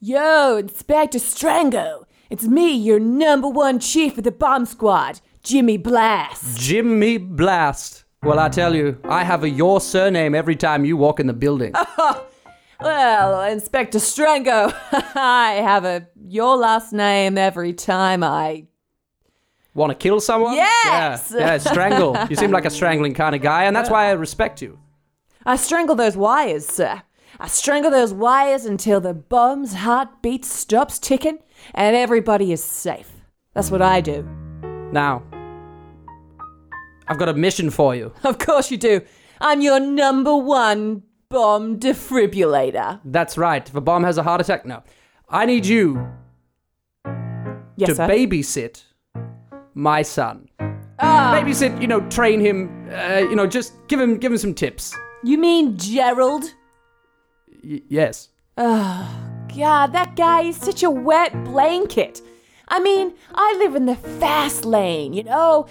Yo, 0.00 0.56
Inspector 0.56 1.18
Strango. 1.18 2.04
It's 2.28 2.46
me, 2.46 2.74
your 2.74 2.98
number 2.98 3.48
one 3.48 3.78
chief 3.78 4.18
of 4.18 4.24
the 4.24 4.32
bomb 4.32 4.66
squad, 4.66 5.20
Jimmy 5.42 5.76
Blast. 5.76 6.58
Jimmy 6.58 7.18
Blast. 7.18 8.03
Well, 8.24 8.38
I 8.38 8.48
tell 8.48 8.74
you, 8.74 8.98
I 9.04 9.22
have 9.22 9.44
a 9.44 9.50
your 9.50 9.82
surname 9.82 10.34
every 10.34 10.56
time 10.56 10.86
you 10.86 10.96
walk 10.96 11.20
in 11.20 11.26
the 11.26 11.34
building. 11.34 11.74
Well, 12.80 13.40
Inspector 13.50 13.96
Strango, 13.98 14.74
I 15.14 15.60
have 15.62 15.84
a 15.84 16.08
your 16.28 16.56
last 16.56 16.92
name 16.92 17.38
every 17.38 17.72
time 17.72 18.22
I. 18.22 18.66
Want 19.74 19.90
to 19.90 19.94
kill 19.96 20.20
someone? 20.20 20.54
Yes! 20.54 21.32
Yeah, 21.32 21.38
yeah, 21.38 21.58
strangle. 21.58 22.16
You 22.28 22.36
seem 22.36 22.50
like 22.50 22.66
a 22.66 22.70
strangling 22.70 23.14
kind 23.14 23.34
of 23.34 23.40
guy, 23.40 23.64
and 23.64 23.74
that's 23.74 23.88
why 23.88 24.08
I 24.08 24.10
respect 24.12 24.60
you. 24.60 24.78
I 25.46 25.56
strangle 25.56 25.94
those 25.94 26.16
wires, 26.16 26.66
sir. 26.66 27.02
I 27.40 27.46
strangle 27.46 27.90
those 27.90 28.12
wires 28.12 28.64
until 28.66 29.00
the 29.00 29.14
bomb's 29.14 29.74
heartbeat 29.74 30.44
stops 30.44 30.98
ticking 30.98 31.38
and 31.74 31.96
everybody 31.96 32.52
is 32.52 32.62
safe. 32.62 33.10
That's 33.54 33.70
what 33.70 33.82
I 33.82 34.00
do. 34.00 34.22
Now, 34.92 35.22
I've 37.08 37.18
got 37.18 37.28
a 37.28 37.34
mission 37.34 37.70
for 37.70 37.94
you. 37.94 38.12
Of 38.24 38.38
course 38.38 38.70
you 38.70 38.76
do. 38.76 39.00
I'm 39.40 39.60
your 39.60 39.80
number 39.80 40.34
one 40.36 41.02
bomb 41.28 41.78
defibrillator. 41.78 43.00
That's 43.04 43.36
right. 43.36 43.68
If 43.68 43.74
a 43.74 43.80
bomb 43.80 44.04
has 44.04 44.16
a 44.18 44.22
heart 44.22 44.40
attack, 44.40 44.64
no. 44.64 44.82
I 45.28 45.44
need 45.46 45.66
you 45.66 46.06
Yes, 47.76 47.88
to 47.90 47.94
sir. 47.96 48.06
babysit 48.08 48.84
my 49.74 50.02
son. 50.02 50.48
Ah, 51.00 51.34
Babysit, 51.34 51.80
you 51.80 51.88
know, 51.88 52.00
train 52.08 52.38
him. 52.40 52.88
Uh, 52.92 53.18
you 53.28 53.34
know, 53.34 53.46
just 53.48 53.72
give 53.88 53.98
him 54.00 54.16
give 54.16 54.30
him 54.30 54.38
some 54.38 54.54
tips. 54.54 54.94
you 55.24 55.36
mean 55.38 55.76
Gerald? 55.76 56.44
Y- 57.64 57.82
yes. 57.88 58.28
Oh, 58.56 59.10
God, 59.56 59.92
that 59.92 60.14
guy 60.14 60.42
is 60.42 60.56
such 60.56 60.84
a 60.84 60.90
wet 60.90 61.32
blanket. 61.44 62.22
I 62.68 62.78
mean, 62.78 63.12
I 63.34 63.56
live 63.58 63.74
in 63.74 63.86
the 63.86 63.96
fast 63.96 64.64
lane, 64.64 65.12
you 65.12 65.24
know? 65.24 65.66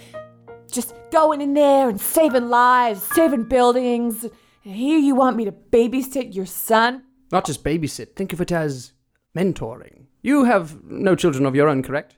Just 0.74 0.94
going 1.12 1.40
in 1.40 1.54
there 1.54 1.88
and 1.88 2.02
saving 2.02 2.50
lives, 2.50 3.04
saving 3.14 3.44
buildings. 3.44 4.24
And 4.24 4.76
here 4.76 4.98
you 4.98 5.14
want 5.14 5.38
me 5.38 5.46
to 5.46 5.52
babysit 5.52 6.34
your 6.34 6.48
son? 6.48 7.04
Not 7.32 7.46
just 7.46 7.64
babysit. 7.64 8.16
Think 8.16 8.34
of 8.34 8.42
it 8.42 8.52
as 8.52 8.94
mentoring. 9.38 10.06
You 10.24 10.46
have 10.46 10.84
no 10.84 11.16
children 11.16 11.46
of 11.46 11.56
your 11.56 11.70
own, 11.70 11.84
correct? 11.84 12.16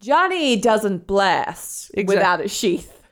Johnny 0.00 0.56
doesn't 0.56 1.06
blast 1.06 1.90
Exact- 1.94 2.08
without 2.18 2.40
a 2.40 2.48
sheath. 2.48 3.02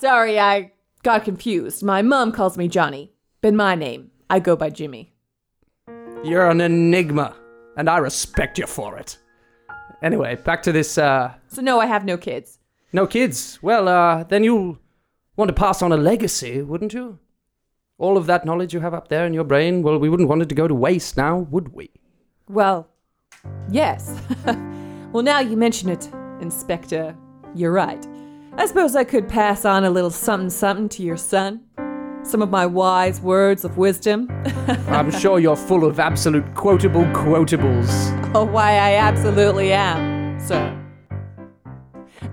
Sorry, 0.00 0.38
I 0.40 0.72
got 1.02 1.24
confused. 1.24 1.82
My 1.82 2.02
mom 2.02 2.32
calls 2.32 2.56
me 2.56 2.68
Johnny, 2.68 3.12
but 3.42 3.54
my 3.54 3.74
name, 3.74 4.10
I 4.30 4.40
go 4.40 4.56
by 4.56 4.70
Jimmy. 4.70 5.12
You're 6.24 6.48
an 6.50 6.60
enigma, 6.60 7.36
and 7.76 7.88
I 7.88 7.98
respect 7.98 8.58
you 8.58 8.66
for 8.66 8.96
it. 8.98 9.18
Anyway, 10.02 10.36
back 10.36 10.62
to 10.64 10.72
this. 10.72 10.98
Uh, 10.98 11.34
So, 11.48 11.60
no, 11.62 11.78
I 11.80 11.86
have 11.86 12.04
no 12.04 12.16
kids. 12.16 12.58
No 12.96 13.06
kids. 13.06 13.58
Well, 13.62 13.86
uh, 13.88 14.24
then 14.24 14.42
you'll 14.42 14.78
want 15.36 15.50
to 15.50 15.54
pass 15.54 15.82
on 15.82 15.92
a 15.92 15.96
legacy, 15.96 16.62
wouldn't 16.62 16.94
you? 16.94 17.18
All 17.98 18.16
of 18.16 18.26
that 18.26 18.44
knowledge 18.44 18.74
you 18.74 18.80
have 18.80 18.94
up 18.94 19.08
there 19.08 19.26
in 19.26 19.34
your 19.34 19.44
brain. 19.44 19.82
Well, 19.82 19.98
we 19.98 20.08
wouldn't 20.08 20.28
want 20.28 20.42
it 20.42 20.48
to 20.48 20.54
go 20.54 20.66
to 20.66 20.74
waste 20.74 21.16
now, 21.16 21.38
would 21.50 21.74
we? 21.74 21.90
Well, 22.48 22.88
yes. 23.70 24.18
well, 25.12 25.22
now 25.22 25.40
you 25.40 25.56
mention 25.56 25.90
it, 25.90 26.10
Inspector, 26.40 27.14
you're 27.54 27.72
right. 27.72 28.06
I 28.54 28.64
suppose 28.66 28.96
I 28.96 29.04
could 29.04 29.28
pass 29.28 29.64
on 29.66 29.84
a 29.84 29.90
little 29.90 30.10
something 30.10 30.50
something 30.50 30.88
to 30.90 31.02
your 31.02 31.18
son. 31.18 31.62
Some 32.22 32.42
of 32.42 32.50
my 32.50 32.66
wise 32.66 33.20
words 33.20 33.64
of 33.64 33.76
wisdom. 33.76 34.28
I'm 34.88 35.10
sure 35.10 35.38
you're 35.38 35.54
full 35.54 35.84
of 35.84 36.00
absolute 36.00 36.54
quotable 36.54 37.04
quotables. 37.06 37.90
oh, 38.34 38.44
why 38.44 38.72
I 38.72 38.94
absolutely 38.94 39.72
am, 39.72 40.40
sir. 40.40 40.85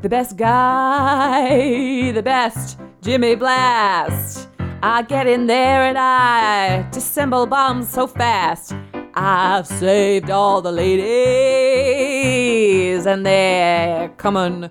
The 0.04 0.10
best 0.10 0.36
guy, 0.36 2.12
the 2.12 2.22
best, 2.22 2.78
Jimmy 3.02 3.36
Blast. 3.36 4.50
I 4.82 5.02
get 5.04 5.28
in 5.28 5.48
there 5.48 5.84
and 5.84 5.98
I 5.98 6.82
dissemble 6.92 7.46
bombs 7.46 7.88
so 7.88 8.06
fast. 8.06 8.76
I've 9.14 9.66
saved 9.66 10.30
all 10.30 10.62
the 10.62 10.74
ladies 10.74 11.06
and 13.06 13.26
they're 13.26 14.10
coming 14.18 14.70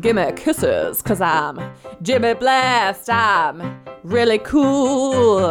give 0.00 0.16
me 0.16 0.32
kisses 0.34 1.00
cause 1.00 1.20
I'm 1.20 1.60
Jimmy 2.02 2.34
Blast. 2.34 3.08
I'm 3.08 3.80
really 4.02 4.38
cool. 4.38 5.44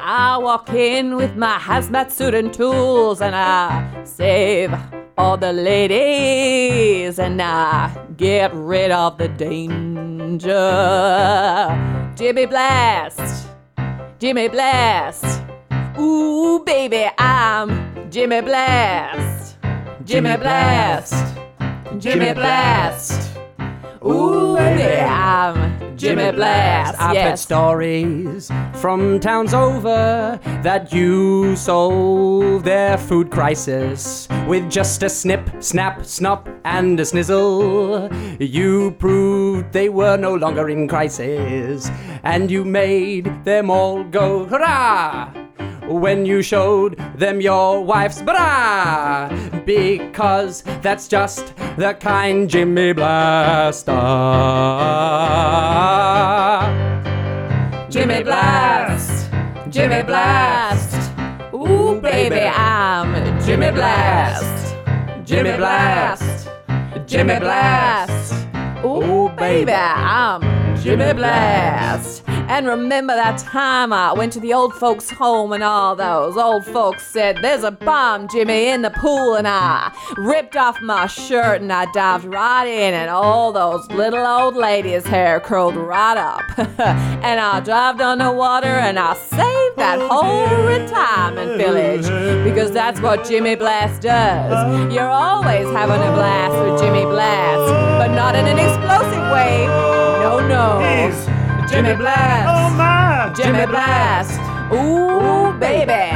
I 0.00 0.38
walk 0.38 0.70
in 0.72 1.16
with 1.16 1.34
my 1.34 1.58
hazmat 1.58 2.12
suit 2.12 2.34
and 2.34 2.54
tools 2.54 3.20
and 3.20 3.34
I 3.34 4.04
save 4.04 4.72
all 5.18 5.36
the 5.36 5.52
ladies 5.52 7.18
and 7.18 7.40
I 7.40 7.90
get 8.16 8.52
rid 8.54 8.90
of 8.90 9.18
the 9.18 9.28
danger. 9.28 10.52
Jimmy 12.14 12.46
Blast. 12.46 13.48
Jimmy 14.18 14.48
Blast. 14.48 15.42
Ooh, 15.98 16.62
baby, 16.64 17.06
I'm 17.18 18.10
Jimmy 18.10 18.42
Blast. 18.42 19.56
Jimmy 20.04 20.36
Blast. 20.36 21.14
Jimmy 21.98 22.34
Blast. 22.34 23.36
Ooh, 24.04 24.54
baby, 24.56 25.00
I'm 25.00 25.75
Jimmy 25.96 26.30
Blast. 26.32 27.00
I've 27.00 27.16
heard 27.16 27.38
stories 27.38 28.50
from 28.74 29.18
towns 29.18 29.54
over 29.54 30.38
that 30.62 30.92
you 30.92 31.56
solved 31.56 32.64
their 32.64 32.98
food 32.98 33.30
crisis 33.30 34.28
with 34.46 34.70
just 34.70 35.02
a 35.02 35.08
snip, 35.08 35.50
snap, 35.60 36.04
snop, 36.04 36.48
and 36.64 37.00
a 37.00 37.02
snizzle. 37.02 38.10
You 38.38 38.92
proved 38.98 39.72
they 39.72 39.88
were 39.88 40.16
no 40.16 40.34
longer 40.34 40.68
in 40.68 40.86
crisis, 40.86 41.90
and 42.22 42.50
you 42.50 42.64
made 42.64 43.44
them 43.44 43.70
all 43.70 44.04
go 44.04 44.44
hurrah! 44.44 45.45
When 45.88 46.26
you 46.26 46.42
showed 46.42 46.96
them 47.16 47.40
your 47.40 47.82
wife's 47.82 48.22
bra 48.22 49.28
because 49.64 50.62
that's 50.82 51.08
just 51.08 51.56
the 51.76 51.96
kind 52.00 52.48
Jimmy 52.50 52.92
Blast. 52.92 53.86
Jimmy 57.88 58.22
Blast. 58.22 59.30
Jimmy 59.70 60.02
Blast. 60.02 61.12
Ooh, 61.54 62.00
baby, 62.00 62.40
I'm 62.40 63.40
Jimmy 63.40 63.70
Blast. 63.70 64.74
Jimmy 65.24 65.56
Blast. 65.56 66.48
Jimmy 67.06 67.38
Blast. 67.38 68.46
Ooh, 68.84 69.28
baby, 69.36 69.72
I'm 69.72 70.76
Jimmy 70.76 71.12
Blast. 71.12 72.22
And 72.48 72.68
remember 72.68 73.14
that 73.14 73.38
time 73.38 73.92
I 73.92 74.12
went 74.12 74.32
to 74.34 74.40
the 74.40 74.54
old 74.54 74.72
folks' 74.74 75.10
home 75.10 75.52
and 75.52 75.64
all 75.64 75.96
those 75.96 76.36
old 76.36 76.64
folks 76.64 77.04
said, 77.04 77.38
There's 77.42 77.64
a 77.64 77.72
bomb, 77.72 78.28
Jimmy, 78.28 78.68
in 78.68 78.82
the 78.82 78.90
pool. 78.90 79.34
And 79.34 79.48
I 79.48 79.92
ripped 80.16 80.56
off 80.56 80.80
my 80.80 81.08
shirt 81.08 81.60
and 81.60 81.72
I 81.72 81.90
dived 81.92 82.24
right 82.24 82.66
in, 82.66 82.94
and 82.94 83.10
all 83.10 83.52
those 83.52 83.86
little 83.90 84.24
old 84.24 84.54
ladies' 84.54 85.04
hair 85.06 85.40
curled 85.40 85.74
right 85.74 86.16
up. 86.16 86.42
and 86.78 87.40
I 87.40 87.60
dived 87.60 88.00
underwater 88.00 88.66
and 88.66 88.98
I 88.98 89.14
saved 89.14 89.76
that 89.76 89.98
whole 90.00 90.46
retirement 90.64 91.58
village 91.58 92.06
because 92.44 92.70
that's 92.70 93.00
what 93.00 93.26
Jimmy 93.26 93.56
Blast 93.56 94.02
does. 94.02 94.94
You're 94.94 95.10
always 95.10 95.66
having 95.72 96.00
a 96.00 96.12
blast 96.14 96.54
with 96.64 96.80
Jimmy 96.80 97.04
Blast, 97.04 97.72
but 97.98 98.14
not 98.14 98.36
in 98.36 98.46
an 98.46 98.58
explosive 98.58 99.32
way. 99.32 99.66
No, 100.22 100.46
no. 100.46 101.35
Jimmy 101.68 101.96
Blast. 101.96 102.48
Oh 102.48 102.70
my! 102.76 103.32
Jimmy 103.36 103.66
Blast. 103.66 104.40
Ooh, 104.72 105.52
baby. 105.58 106.10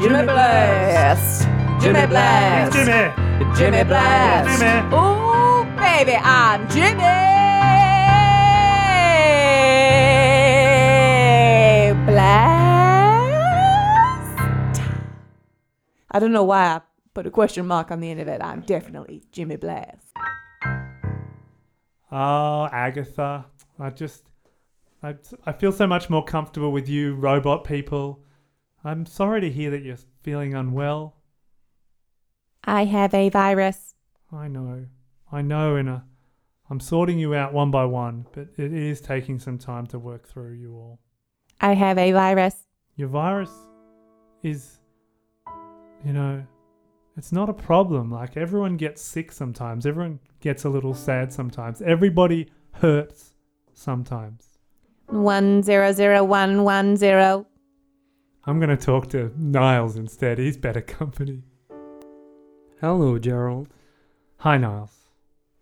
Jimmy 0.00 0.22
Blast. 0.24 1.48
Jimmy 1.80 2.06
Blast. 2.06 2.72
Jimmy! 2.72 3.12
Jimmy 3.56 3.84
Blast. 3.84 4.60
Jimmy. 4.60 4.80
Ooh, 4.94 5.64
baby, 5.76 6.14
I'm 6.16 6.68
Jimmy 6.68 6.94
Blast. 12.06 12.70
I 16.12 16.18
don't 16.18 16.32
know 16.32 16.44
why 16.44 16.76
I 16.76 16.80
put 17.12 17.26
a 17.26 17.30
question 17.30 17.66
mark 17.66 17.90
on 17.90 18.00
the 18.00 18.10
end 18.10 18.20
of 18.20 18.28
it. 18.28 18.40
I'm 18.40 18.60
definitely 18.60 19.24
Jimmy 19.32 19.56
Blast. 19.56 20.06
Oh, 22.12 22.68
Agatha. 22.70 23.46
I 23.78 23.90
just 23.90 24.29
I, 25.02 25.14
I 25.46 25.52
feel 25.52 25.72
so 25.72 25.86
much 25.86 26.10
more 26.10 26.24
comfortable 26.24 26.72
with 26.72 26.88
you, 26.88 27.14
robot 27.14 27.64
people. 27.64 28.22
I'm 28.84 29.06
sorry 29.06 29.40
to 29.40 29.50
hear 29.50 29.70
that 29.70 29.82
you're 29.82 29.98
feeling 30.22 30.54
unwell. 30.54 31.16
I 32.64 32.84
have 32.84 33.14
a 33.14 33.30
virus. 33.30 33.94
I 34.32 34.48
know. 34.48 34.86
I 35.32 35.42
know, 35.42 35.76
and 35.76 35.88
uh, 35.88 36.00
I'm 36.68 36.80
sorting 36.80 37.18
you 37.18 37.34
out 37.34 37.52
one 37.52 37.70
by 37.70 37.84
one, 37.84 38.26
but 38.32 38.48
it 38.56 38.72
is 38.72 39.00
taking 39.00 39.38
some 39.38 39.58
time 39.58 39.86
to 39.88 39.98
work 39.98 40.28
through 40.28 40.52
you 40.52 40.74
all. 40.74 41.00
I 41.60 41.74
have 41.74 41.98
a 41.98 42.12
virus. 42.12 42.66
Your 42.96 43.08
virus 43.08 43.50
is, 44.42 44.78
you 46.04 46.12
know, 46.12 46.44
it's 47.16 47.32
not 47.32 47.48
a 47.48 47.54
problem. 47.54 48.10
Like, 48.10 48.36
everyone 48.36 48.76
gets 48.76 49.02
sick 49.02 49.32
sometimes, 49.32 49.86
everyone 49.86 50.20
gets 50.40 50.64
a 50.64 50.68
little 50.68 50.94
sad 50.94 51.32
sometimes, 51.32 51.80
everybody 51.82 52.50
hurts 52.72 53.34
sometimes. 53.72 54.49
One 55.10 55.62
zero 55.62 55.90
zero 55.92 56.22
one 56.22 56.62
one 56.62 56.96
zero. 56.96 57.46
I'm 58.44 58.60
going 58.60 58.70
to 58.70 58.76
talk 58.76 59.08
to 59.10 59.32
Niles 59.36 59.96
instead. 59.96 60.38
He's 60.38 60.56
better 60.56 60.80
company. 60.80 61.42
Hello, 62.80 63.18
Gerald. 63.18 63.68
Hi, 64.38 64.56
Niles. 64.56 64.96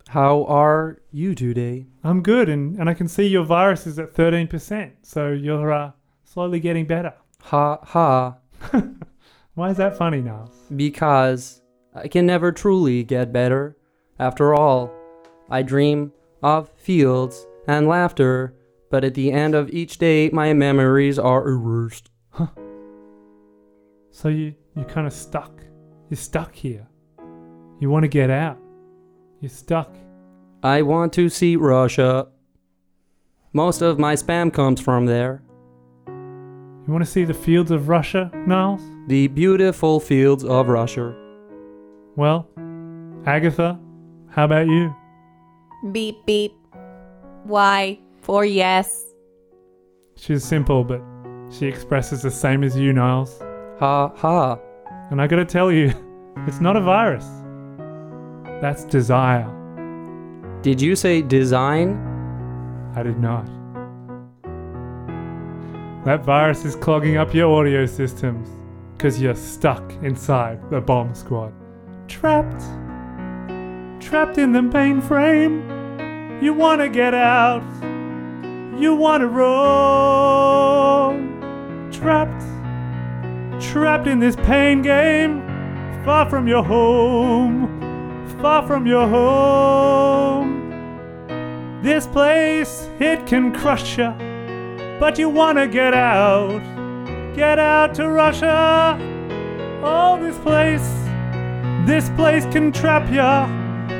How 0.09 0.45
are 0.45 1.01
you 1.11 1.33
today? 1.33 1.87
I'm 2.03 2.21
good, 2.21 2.47
and, 2.47 2.77
and 2.77 2.87
I 2.89 2.93
can 2.93 3.07
see 3.07 3.27
your 3.27 3.43
virus 3.43 3.87
is 3.87 3.97
at 3.97 4.13
13%, 4.13 4.91
so 5.01 5.31
you're 5.31 5.73
uh, 5.73 5.91
slowly 6.23 6.59
getting 6.59 6.85
better. 6.85 7.13
Ha 7.41 7.79
ha. 7.83 8.37
Why 9.55 9.71
is 9.71 9.77
that 9.77 9.97
funny, 9.97 10.21
Niles? 10.21 10.55
Because 10.75 11.61
I 11.95 12.07
can 12.07 12.25
never 12.25 12.51
truly 12.51 13.03
get 13.03 13.33
better. 13.33 13.75
After 14.19 14.53
all, 14.53 14.91
I 15.49 15.63
dream 15.63 16.13
of 16.43 16.69
fields 16.77 17.45
and 17.67 17.87
laughter, 17.87 18.53
but 18.89 19.03
at 19.03 19.13
the 19.13 19.31
end 19.31 19.55
of 19.55 19.69
each 19.69 19.97
day, 19.97 20.29
my 20.31 20.53
memories 20.53 21.19
are 21.19 21.47
erased. 21.47 22.09
Huh. 22.29 22.47
So 24.11 24.29
you, 24.29 24.55
you're 24.75 24.85
kind 24.85 25.07
of 25.07 25.13
stuck. 25.13 25.63
You're 26.09 26.17
stuck 26.17 26.55
here. 26.55 26.87
You 27.79 27.89
want 27.89 28.03
to 28.03 28.09
get 28.09 28.29
out. 28.29 28.57
You're 29.41 29.49
stuck. 29.49 29.95
I 30.63 30.81
want 30.81 31.13
to 31.13 31.29
see 31.29 31.55
Russia. 31.55 32.27
Most 33.53 33.81
of 33.81 33.99
my 33.99 34.15
spam 34.15 34.51
comes 34.51 34.81
from 34.81 35.05
there. 35.05 35.43
You 36.07 36.93
want 36.93 37.05
to 37.05 37.09
see 37.09 37.23
the 37.23 37.33
fields 37.33 37.71
of 37.71 37.87
Russia, 37.87 38.31
Niles? 38.47 38.81
The 39.07 39.27
beautiful 39.27 39.99
fields 39.99 40.43
of 40.43 40.67
Russia. 40.67 41.15
Well, 42.15 42.49
Agatha, 43.25 43.79
how 44.29 44.45
about 44.45 44.67
you? 44.67 44.93
Beep 45.91 46.25
beep. 46.25 46.53
Y 47.45 47.99
for 48.21 48.45
yes. 48.45 49.05
She's 50.15 50.43
simple, 50.43 50.83
but 50.83 51.01
she 51.51 51.65
expresses 51.65 52.21
the 52.21 52.31
same 52.31 52.63
as 52.63 52.77
you, 52.77 52.93
Niles. 52.93 53.39
Ha 53.79 54.09
ha. 54.15 54.59
And 55.09 55.21
I 55.21 55.27
gotta 55.27 55.45
tell 55.45 55.71
you, 55.71 55.93
it's 56.47 56.59
not 56.59 56.75
a 56.75 56.81
virus. 56.81 57.25
That's 58.61 58.83
desire. 58.83 59.49
Did 60.61 60.81
you 60.81 60.95
say 60.95 61.21
design? 61.21 61.97
I 62.95 63.03
did 63.03 63.19
not. 63.19 63.45
That 66.05 66.23
virus 66.23 66.65
is 66.65 66.75
clogging 66.75 67.17
up 67.17 67.33
your 67.33 67.53
audio 67.53 67.85
systems 67.85 68.49
because 68.95 69.21
you're 69.21 69.35
stuck 69.35 69.91
inside 70.03 70.69
the 70.69 70.81
bomb 70.81 71.15
squad. 71.15 71.53
Trapped. 72.07 72.61
Trapped 74.01 74.37
in 74.37 74.51
the 74.51 74.59
mainframe. 74.59 76.41
You 76.41 76.53
want 76.53 76.81
to 76.81 76.89
get 76.89 77.13
out. 77.13 77.63
You 78.79 78.95
want 78.95 79.21
to 79.21 79.27
roam. 79.27 81.19
Trapped. 81.91 82.43
Trapped 83.61 84.07
in 84.07 84.19
this 84.19 84.35
pain 84.37 84.81
game. 84.81 85.41
Far 86.05 86.29
from 86.29 86.47
your 86.47 86.63
home. 86.63 87.67
Far 88.41 88.65
from 88.65 88.87
your 88.87 89.05
home. 89.07 90.69
This 91.81 92.07
place, 92.07 92.89
it 92.99 93.25
can 93.25 93.53
crush 93.53 93.97
ya, 93.97 94.13
but 94.99 95.17
you 95.17 95.29
wanna 95.29 95.65
get 95.65 95.93
out. 95.93 96.61
Get 97.35 97.57
out 97.57 97.95
to 97.95 98.09
Russia. 98.09 98.97
Oh, 99.81 100.17
this 100.21 100.37
place, 100.39 100.89
this 101.85 102.09
place 102.17 102.45
can 102.45 102.73
trap 102.73 103.09
ya, 103.09 103.47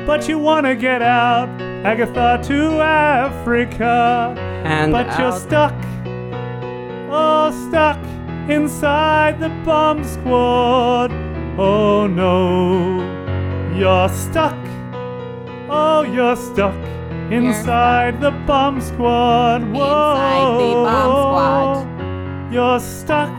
but 0.06 0.28
you 0.28 0.38
wanna 0.38 0.74
get 0.74 1.00
out. 1.00 1.69
Agatha 1.82 2.38
to 2.44 2.80
Africa, 2.82 4.34
And 4.64 4.92
but 4.92 5.18
you're 5.18 5.32
stuck. 5.32 5.74
Oh, 7.10 7.50
stuck 7.68 7.98
inside 8.50 9.40
the 9.40 9.48
bomb 9.64 10.04
squad. 10.04 11.10
Oh 11.58 12.06
no, 12.06 13.00
you're 13.74 14.08
stuck. 14.10 14.56
Oh, 15.70 16.02
you're 16.02 16.36
stuck 16.36 16.74
inside 17.32 18.20
the 18.20 18.30
bomb 18.46 18.80
squad. 18.82 19.62
Whoa. 19.62 20.12
Inside 20.12 20.60
the 20.60 20.74
bomb 20.84 21.12
squad. 21.24 22.52
You're 22.52 22.80
stuck. 22.80 23.30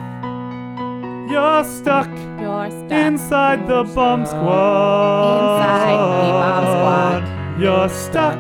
You're 1.30 1.64
stuck 1.64 2.10
You're 2.40 2.72
stuck. 2.72 2.92
inside 2.92 3.68
the 3.68 3.84
bomb 3.84 4.26
squad. 4.26 5.60
Inside 5.60 5.92
the 5.94 6.32
bomb 6.42 6.66
squad. 6.66 7.31
You're 7.62 7.90
stuck. 7.90 8.40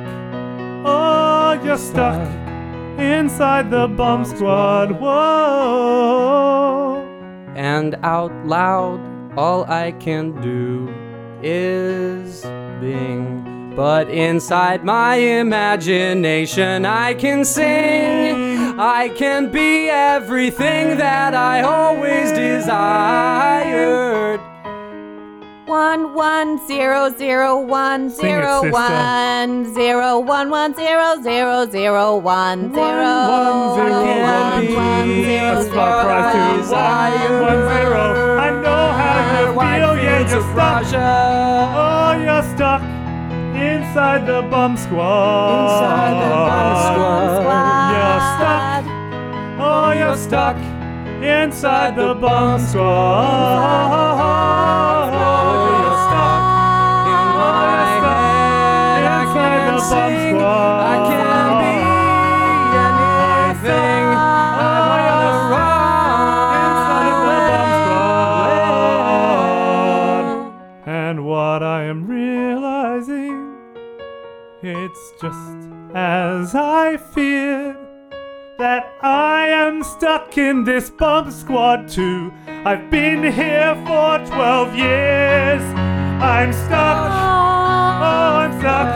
Oh, 0.84 1.54
you're 1.64 1.78
stuck 1.78 2.28
inside 3.00 3.70
the 3.70 3.88
bomb 3.88 4.26
squad. 4.26 5.00
Whoa. 5.00 5.14
And 7.56 7.94
out 8.02 8.34
loud, 8.48 9.00
all 9.38 9.66
I 9.66 9.92
can 9.92 10.42
do 10.42 10.92
is 11.44 12.42
bing. 12.82 13.76
But 13.76 14.10
inside 14.10 14.84
my 14.84 15.18
imagination, 15.18 16.88
I 16.88 17.14
can 17.14 17.46
sing. 17.46 18.80
I 18.80 19.10
can 19.10 19.52
be 19.52 19.88
everything 19.88 20.98
that 20.98 21.36
I 21.36 21.62
always 21.62 22.32
desired. 22.32 23.62
One 25.72 26.04
one 26.14 26.60
zero 26.68 27.10
zero 27.18 27.58
one 27.58 28.08
it, 28.08 28.16
zero 28.20 28.62
sister. 28.62 28.72
one 28.72 29.74
zero 29.74 30.20
one 30.20 30.50
one 30.50 30.76
zero 30.76 31.16
zero 31.24 31.66
zero 31.66 32.18
one 32.18 32.74
zero 32.74 33.14
One, 33.32 33.76
zero, 33.76 34.04
one 34.04 34.20
one, 34.22 34.76
one 34.76 35.08
B. 35.08 35.24
zero 35.24 35.60
A 35.60 35.64
spot 35.64 36.04
prize 36.04 36.34
to 36.36 36.68
zero 36.68 36.76
one, 36.76 37.42
one, 37.42 37.62
zero. 37.72 38.04
I 38.38 38.50
know 38.52 38.84
how 39.00 39.16
you 39.40 39.48
feel, 39.56 39.96
yeah, 40.04 40.20
you're 40.20 40.44
stuck. 40.52 40.84
Oh, 41.80 42.12
you're 42.20 42.44
stuck 42.54 42.82
inside 43.56 44.22
the 44.28 44.42
bum 44.52 44.76
squad. 44.76 45.56
Inside 45.56 46.16
the 46.20 46.36
bum 46.52 46.74
squad. 46.84 47.96
You're 47.96 48.24
stuck. 48.36 48.84
Oh, 49.64 49.90
you're 49.96 50.18
stuck 50.18 50.58
inside 51.24 51.96
the 51.96 52.14
bum 52.14 52.60
squad. 52.60 54.20
Squad. 59.82 60.80
I 60.84 60.96
can't 61.10 61.56
be 61.62 61.76
anything 62.88 64.06
I 64.06 65.02
of 65.10 65.36
the 67.48 67.62
squad. 70.06 70.88
And 70.88 71.18
what 71.26 71.62
I 71.64 71.84
am 71.84 72.08
realizing, 72.08 73.56
it's 74.62 75.14
just 75.20 75.68
as 75.94 76.56
I 76.56 76.98
feared 77.14 77.78
that 78.60 78.94
I 79.02 79.48
am 79.48 79.84
stuck 79.84 80.38
in 80.38 80.64
this 80.64 80.90
bump 80.92 81.32
squad 81.32 81.90
too. 81.90 82.32
I've 82.48 82.90
been 82.92 83.24
here 83.24 83.76
for 83.86 84.20
12 84.28 84.76
years. 84.76 85.91
I'm 86.22 86.54
stuck. 86.54 87.10
Oh, 87.10 88.44
I'm 88.44 88.60
stuck 88.60 88.88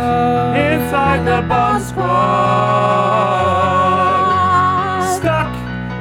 inside 0.55 1.25
the 1.25 1.41
bump 1.47 1.83
squad. 1.83 2.05
Stuck. 5.17 5.49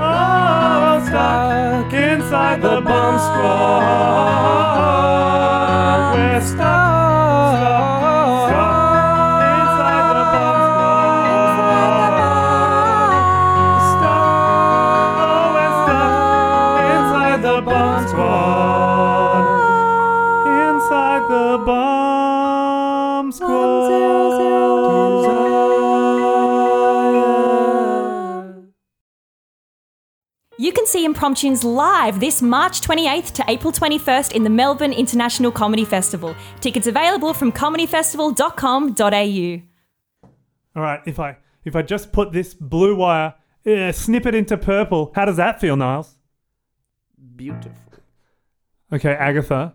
Oh, 0.03 1.01
stuck 1.07 1.93
inside 1.95 2.61
the 2.61 2.81
bump 2.83 3.21
squad. 3.21 3.85
We're 6.15 6.41
stuck. 6.43 6.93
Stuck. 8.51 8.85
I'm 17.77 18.09
stuck 18.09 18.24
Inside 20.95 21.29
the 21.29 21.65
bomb 21.67 23.33
squad. 23.33 23.75
see 30.95 31.07
Impromptunes 31.09 31.65
live 31.65 32.21
this 32.21 32.41
March 32.41 32.81
28th 32.81 33.33
to 33.33 33.45
April 33.49 33.73
21st 33.73 34.33
in 34.33 34.45
the 34.45 34.51
Melbourne 34.51 34.93
International 34.93 35.51
Comedy 35.51 35.85
Festival. 35.85 36.37
Tickets 36.61 36.87
available 36.87 37.35
from 37.35 37.51
comedyfestival.com.au. 37.51 39.63
All 40.77 40.83
right, 40.83 41.01
if 41.05 41.19
I 41.19 41.37
if 41.65 41.75
I 41.75 41.83
just 41.83 42.13
put 42.13 42.31
this 42.31 42.55
blue 42.55 42.95
wire, 42.95 43.35
uh, 43.67 43.91
snip 43.91 44.25
it 44.27 44.37
into 44.37 44.57
purple, 44.57 45.11
how 45.17 45.25
does 45.25 45.39
that 45.39 45.61
feel, 45.61 45.75
Niles? 45.75 46.15
Beautiful. 47.35 47.73
Okay, 48.93 49.15
Agatha. 49.15 49.75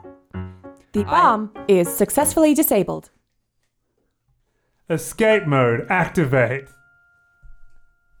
The 0.93 1.03
bomb 1.05 1.51
is 1.69 1.87
successfully 1.87 2.53
disabled. 2.53 3.11
Escape 4.89 5.45
mode 5.47 5.85
activate. 5.89 6.65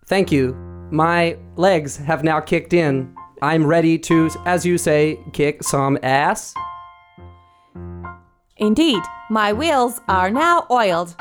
Thank 0.05 0.31
you. 0.31 0.53
My 0.89 1.37
legs 1.57 1.97
have 1.97 2.23
now 2.23 2.39
kicked 2.39 2.71
in. 2.73 3.13
I'm 3.41 3.65
ready 3.65 3.97
to, 3.99 4.29
as 4.45 4.65
you 4.65 4.77
say, 4.77 5.19
kick 5.33 5.63
some 5.63 5.97
ass. 6.01 6.53
Indeed, 8.57 9.01
my 9.29 9.51
wheels 9.51 9.99
are 10.07 10.29
now 10.29 10.65
oiled. 10.71 11.15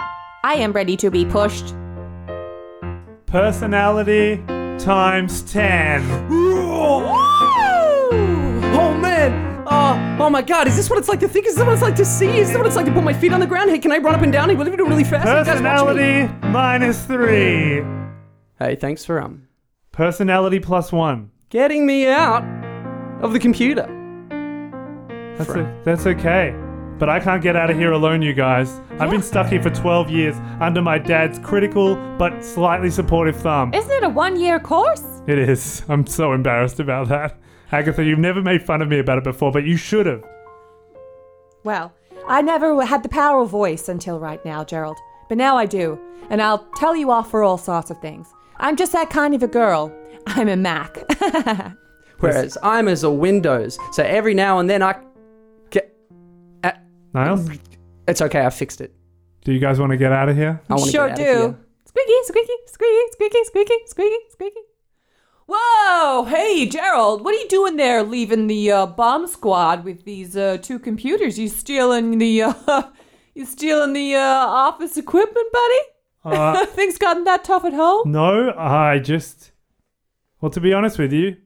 I 0.44 0.54
am 0.54 0.72
ready 0.72 0.96
to 0.98 1.10
be 1.10 1.24
pushed. 1.24 1.74
Personality 3.26 4.36
times 4.78 5.42
10. 5.50 6.00
Oh 10.20 10.24
man! 10.24 10.32
My 10.32 10.42
god, 10.42 10.68
is 10.68 10.76
this 10.76 10.90
what 10.90 10.98
it's 10.98 11.08
like 11.08 11.20
to 11.20 11.28
think? 11.28 11.46
Is 11.46 11.54
this 11.56 11.64
what 11.64 11.72
it's 11.72 11.82
like 11.82 11.96
to 11.96 12.04
see? 12.04 12.28
Is 12.38 12.48
this 12.48 12.56
what 12.56 12.66
it's 12.66 12.76
like 12.76 12.84
to 12.86 12.92
put 12.92 13.02
my 13.02 13.12
feet 13.14 13.32
on 13.32 13.40
the 13.40 13.46
ground? 13.46 13.70
Hey, 13.70 13.78
can 13.78 13.90
I 13.90 13.98
run 13.98 14.14
up 14.14 14.20
and 14.20 14.30
down? 14.32 14.50
Hey, 14.50 14.54
will 14.54 14.68
you 14.68 14.76
do 14.76 14.84
it 14.84 14.88
really 14.88 15.04
fast? 15.04 15.26
Hey, 15.26 15.32
guys, 15.44 15.62
watch 15.62 15.96
me. 15.96 16.28
Personality 16.28 16.48
minus 16.48 17.04
3. 17.06 17.82
Hey, 18.58 18.76
thanks 18.76 19.04
for 19.04 19.20
um 19.20 19.48
Personality 19.92 20.60
plus 20.60 20.92
1. 20.92 21.30
getting 21.48 21.86
me 21.86 22.06
out 22.06 22.44
of 23.22 23.32
the 23.32 23.38
computer. 23.38 23.86
That's, 25.38 25.50
o- 25.50 25.80
that's 25.84 26.06
okay. 26.06 26.54
But 26.98 27.08
I 27.08 27.18
can't 27.18 27.42
get 27.42 27.56
out 27.56 27.70
of 27.70 27.78
here 27.78 27.92
alone, 27.92 28.20
you 28.20 28.34
guys. 28.34 28.78
I've 28.98 29.10
been 29.10 29.22
stuck 29.22 29.46
here 29.46 29.62
for 29.62 29.70
12 29.70 30.10
years 30.10 30.36
under 30.60 30.82
my 30.82 30.98
dad's 30.98 31.38
critical 31.38 31.96
but 32.18 32.44
slightly 32.44 32.90
supportive 32.90 33.36
thumb. 33.36 33.72
Isn't 33.72 33.90
it 33.90 34.04
a 34.04 34.08
one 34.10 34.38
year 34.38 34.60
course? 34.60 35.02
It 35.26 35.38
is. 35.38 35.82
I'm 35.88 36.06
so 36.06 36.34
embarrassed 36.34 36.78
about 36.78 37.08
that. 37.08 37.38
Agatha, 37.72 38.04
you've 38.04 38.18
never 38.18 38.42
made 38.42 38.62
fun 38.62 38.82
of 38.82 38.88
me 38.88 38.98
about 38.98 39.18
it 39.18 39.24
before, 39.24 39.52
but 39.52 39.64
you 39.64 39.76
should 39.76 40.06
have. 40.06 40.24
Well, 41.62 41.92
I 42.26 42.42
never 42.42 42.84
had 42.84 43.02
the 43.02 43.08
power 43.08 43.42
of 43.42 43.50
voice 43.50 43.88
until 43.88 44.18
right 44.18 44.44
now, 44.44 44.64
Gerald. 44.64 44.98
But 45.28 45.38
now 45.38 45.56
I 45.56 45.66
do. 45.66 45.98
And 46.30 46.42
I'll 46.42 46.66
tell 46.76 46.96
you 46.96 47.10
off 47.10 47.30
for 47.30 47.42
all 47.42 47.58
sorts 47.58 47.90
of 47.90 48.00
things. 48.00 48.26
I'm 48.58 48.76
just 48.76 48.92
that 48.92 49.10
kind 49.10 49.34
of 49.34 49.42
a 49.42 49.48
girl. 49.48 49.92
I'm 50.26 50.48
a 50.48 50.56
Mac. 50.56 50.98
Whereas 52.18 52.58
I'm 52.62 52.88
as 52.88 53.02
a 53.04 53.10
Windows, 53.10 53.78
so 53.92 54.02
every 54.02 54.34
now 54.34 54.58
and 54.58 54.68
then 54.68 54.82
I 54.82 55.00
get. 55.70 55.96
Uh, 56.62 56.72
Niles, 57.14 57.48
it's 58.06 58.20
okay, 58.20 58.44
I 58.44 58.50
fixed 58.50 58.82
it. 58.82 58.94
do 59.42 59.52
you 59.52 59.58
guys 59.58 59.80
want 59.80 59.90
to 59.92 59.96
get 59.96 60.12
out 60.12 60.28
of 60.28 60.36
here? 60.36 60.60
I 60.68 60.74
want 60.74 60.84
to 60.86 60.90
sure 60.90 61.08
get 61.08 61.20
out 61.20 61.44
of 61.46 61.52
do. 61.52 61.58
Squeaky, 61.86 62.12
squeaky, 62.24 62.52
squeaky, 62.66 63.00
squeaky, 63.12 63.44
squeaky, 63.44 63.74
squeaky, 63.86 64.16
squeaky. 64.30 64.60
Whoa! 65.52 66.24
Hey, 66.26 66.64
Gerald, 66.66 67.24
what 67.24 67.34
are 67.34 67.38
you 67.38 67.48
doing 67.48 67.76
there 67.76 68.04
leaving 68.04 68.46
the 68.46 68.70
uh, 68.70 68.86
bomb 68.86 69.26
squad 69.26 69.82
with 69.84 70.04
these 70.04 70.36
uh, 70.36 70.58
two 70.62 70.78
computers? 70.78 71.38
You 71.40 71.48
stealing 71.48 72.18
the 72.18 72.42
uh, 72.42 72.82
you 73.34 73.44
stealing 73.44 73.92
the 73.92 74.14
uh, 74.14 74.20
office 74.20 74.96
equipment, 74.96 75.46
buddy? 75.52 76.36
Uh, 76.36 76.66
Things 76.66 76.98
gotten 76.98 77.24
that 77.24 77.42
tough 77.42 77.64
at 77.64 77.72
home? 77.72 78.12
no, 78.12 78.54
I 78.56 79.00
just. 79.00 79.50
Well, 80.40 80.50
to 80.52 80.60
be 80.60 80.72
honest 80.72 80.98
with 80.98 81.12
you, 81.12 81.36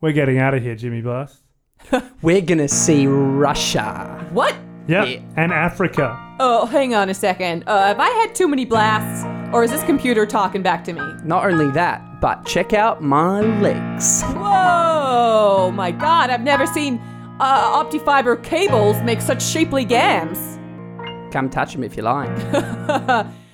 we're 0.00 0.12
getting 0.12 0.38
out 0.38 0.54
of 0.54 0.62
here, 0.62 0.76
Jimmy 0.76 1.00
Blast. 1.02 1.42
We're 2.22 2.40
gonna 2.40 2.68
see 2.68 3.06
Russia. 3.06 4.26
What? 4.32 4.54
Yep, 4.88 5.08
Yeah. 5.08 5.20
and 5.36 5.52
Africa. 5.52 6.16
Oh, 6.40 6.64
hang 6.66 6.94
on 6.94 7.08
a 7.10 7.14
second. 7.14 7.64
Uh, 7.66 7.88
have 7.88 8.00
I 8.00 8.08
had 8.08 8.34
too 8.34 8.48
many 8.48 8.64
blasts, 8.64 9.24
or 9.52 9.64
is 9.64 9.70
this 9.70 9.82
computer 9.84 10.26
talking 10.26 10.62
back 10.62 10.84
to 10.84 10.92
me? 10.92 11.00
Not 11.24 11.44
only 11.44 11.70
that, 11.72 12.20
but 12.20 12.44
check 12.46 12.72
out 12.72 13.02
my 13.02 13.40
legs. 13.60 14.22
Whoa! 14.22 15.70
My 15.74 15.90
God, 15.90 16.30
I've 16.30 16.42
never 16.42 16.66
seen 16.66 17.00
uh, 17.40 17.82
optifiber 17.84 18.42
cables 18.42 19.00
make 19.02 19.20
such 19.20 19.42
shapely 19.42 19.84
gams. 19.84 20.58
Come 21.32 21.48
touch 21.50 21.72
them 21.72 21.82
if 21.84 21.96
you 21.96 22.02
like. 22.02 22.30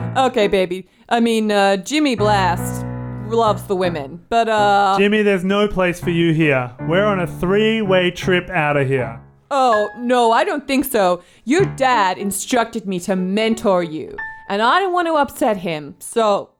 okay, 0.16 0.48
baby. 0.48 0.88
I 1.08 1.20
mean, 1.20 1.50
uh, 1.52 1.76
Jimmy 1.78 2.14
Blast 2.16 2.84
loves 3.28 3.64
the 3.64 3.76
women, 3.76 4.24
but 4.28 4.48
uh, 4.48 4.96
Jimmy, 4.98 5.22
there's 5.22 5.44
no 5.44 5.66
place 5.68 6.00
for 6.00 6.10
you 6.10 6.32
here. 6.32 6.72
We're 6.88 7.04
on 7.04 7.20
a 7.20 7.26
three 7.26 7.82
way 7.82 8.10
trip 8.10 8.48
out 8.50 8.76
of 8.76 8.86
here. 8.88 9.20
oh 9.50 9.90
no, 9.98 10.32
I 10.32 10.44
don't 10.44 10.66
think 10.66 10.84
so. 10.84 11.22
Your 11.44 11.64
dad 11.76 12.16
instructed 12.18 12.86
me 12.86 13.00
to 13.00 13.16
mentor 13.16 13.82
you, 13.82 14.16
and 14.48 14.62
I 14.62 14.78
didn't 14.80 14.92
want 14.94 15.08
to 15.08 15.14
upset 15.14 15.58
him, 15.58 15.94
so 15.98 16.50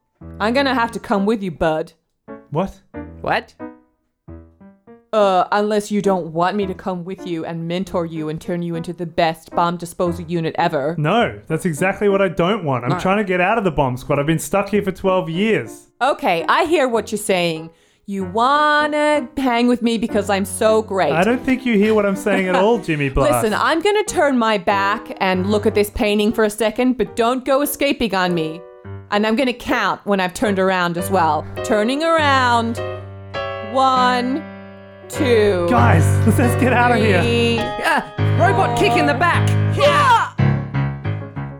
I'm 0.41 0.55
gonna 0.55 0.75
have 0.75 0.93
to 0.93 0.99
come 1.01 1.27
with 1.27 1.43
you, 1.43 1.51
bud. 1.51 1.93
What? 2.51 2.81
What? 3.21 3.55
Uh, 5.13 5.47
unless 5.53 5.93
you 5.93 6.03
don't 6.03 6.33
want 6.33 6.57
me 6.57 6.67
to 6.67 6.75
come 6.75 7.05
with 7.05 7.25
you 7.25 7.45
and 7.45 7.69
mentor 7.69 8.05
you 8.05 8.29
and 8.29 8.41
turn 8.41 8.63
you 8.63 8.75
into 8.75 8.93
the 8.93 9.07
best 9.07 9.49
bomb 9.53 9.77
disposal 9.77 10.25
unit 10.25 10.53
ever. 10.59 10.97
No, 10.99 11.41
that's 11.47 11.65
exactly 11.65 12.09
what 12.09 12.21
I 12.21 12.29
don't 12.29 12.65
want. 12.65 12.83
I'm 12.83 12.91
No. 12.91 12.99
trying 12.99 13.19
to 13.19 13.25
get 13.25 13.41
out 13.41 13.57
of 13.57 13.63
the 13.63 13.71
bomb 13.71 13.97
squad. 13.97 14.19
I've 14.19 14.27
been 14.27 14.41
stuck 14.41 14.71
here 14.71 14.83
for 14.83 14.91
12 14.91 15.31
years. 15.31 15.87
Okay, 16.03 16.45
I 16.49 16.65
hear 16.65 16.89
what 16.89 17.13
you're 17.13 17.19
saying. 17.21 17.71
You 18.07 18.25
wanna 18.25 19.27
hang 19.39 19.67
with 19.67 19.81
me 19.81 19.97
because 19.97 20.29
I'm 20.29 20.45
so 20.45 20.83
great. 20.83 21.13
I 21.13 21.25
don't 21.25 21.43
think 21.43 21.65
you 21.65 21.79
hear 21.79 21.95
what 21.95 22.05
I'm 22.05 22.17
saying 22.17 22.49
at 22.49 22.55
all, 22.55 22.79
Jimmy 22.83 23.09
Blast. 23.09 23.43
Listen, 23.45 23.59
I'm 23.59 23.81
gonna 23.81 24.05
turn 24.05 24.37
my 24.37 24.59
back 24.59 25.17
and 25.21 25.51
look 25.51 25.65
at 25.65 25.75
this 25.75 25.89
painting 25.89 26.31
for 26.31 26.45
a 26.45 26.51
second, 26.51 26.99
but 26.99 27.17
don't 27.17 27.47
go 27.47 27.63
escaping 27.63 28.15
on 28.15 28.35
me. 28.35 28.61
And 29.11 29.27
I'm 29.27 29.37
gonna 29.37 29.55
count 29.55 30.05
when 30.05 30.21
I've 30.21 30.35
turned 30.35 30.59
around 30.59 30.99
as 30.99 31.11
well. 31.11 31.47
Turning 31.65 32.03
around. 32.05 32.77
One, 33.73 34.45
two, 35.09 35.67
Guys, 35.71 36.05
let's, 36.27 36.39
let's 36.39 36.61
get 36.61 36.75
out 36.75 36.93
of 36.93 36.99
here. 36.99 37.23
three. 37.23 37.57
Ah, 37.59 38.15
robot 38.39 38.79
kick 38.79 38.93
in 38.99 39.07
the 39.07 39.15
back. 39.15 39.49
Yeah. 39.77 40.24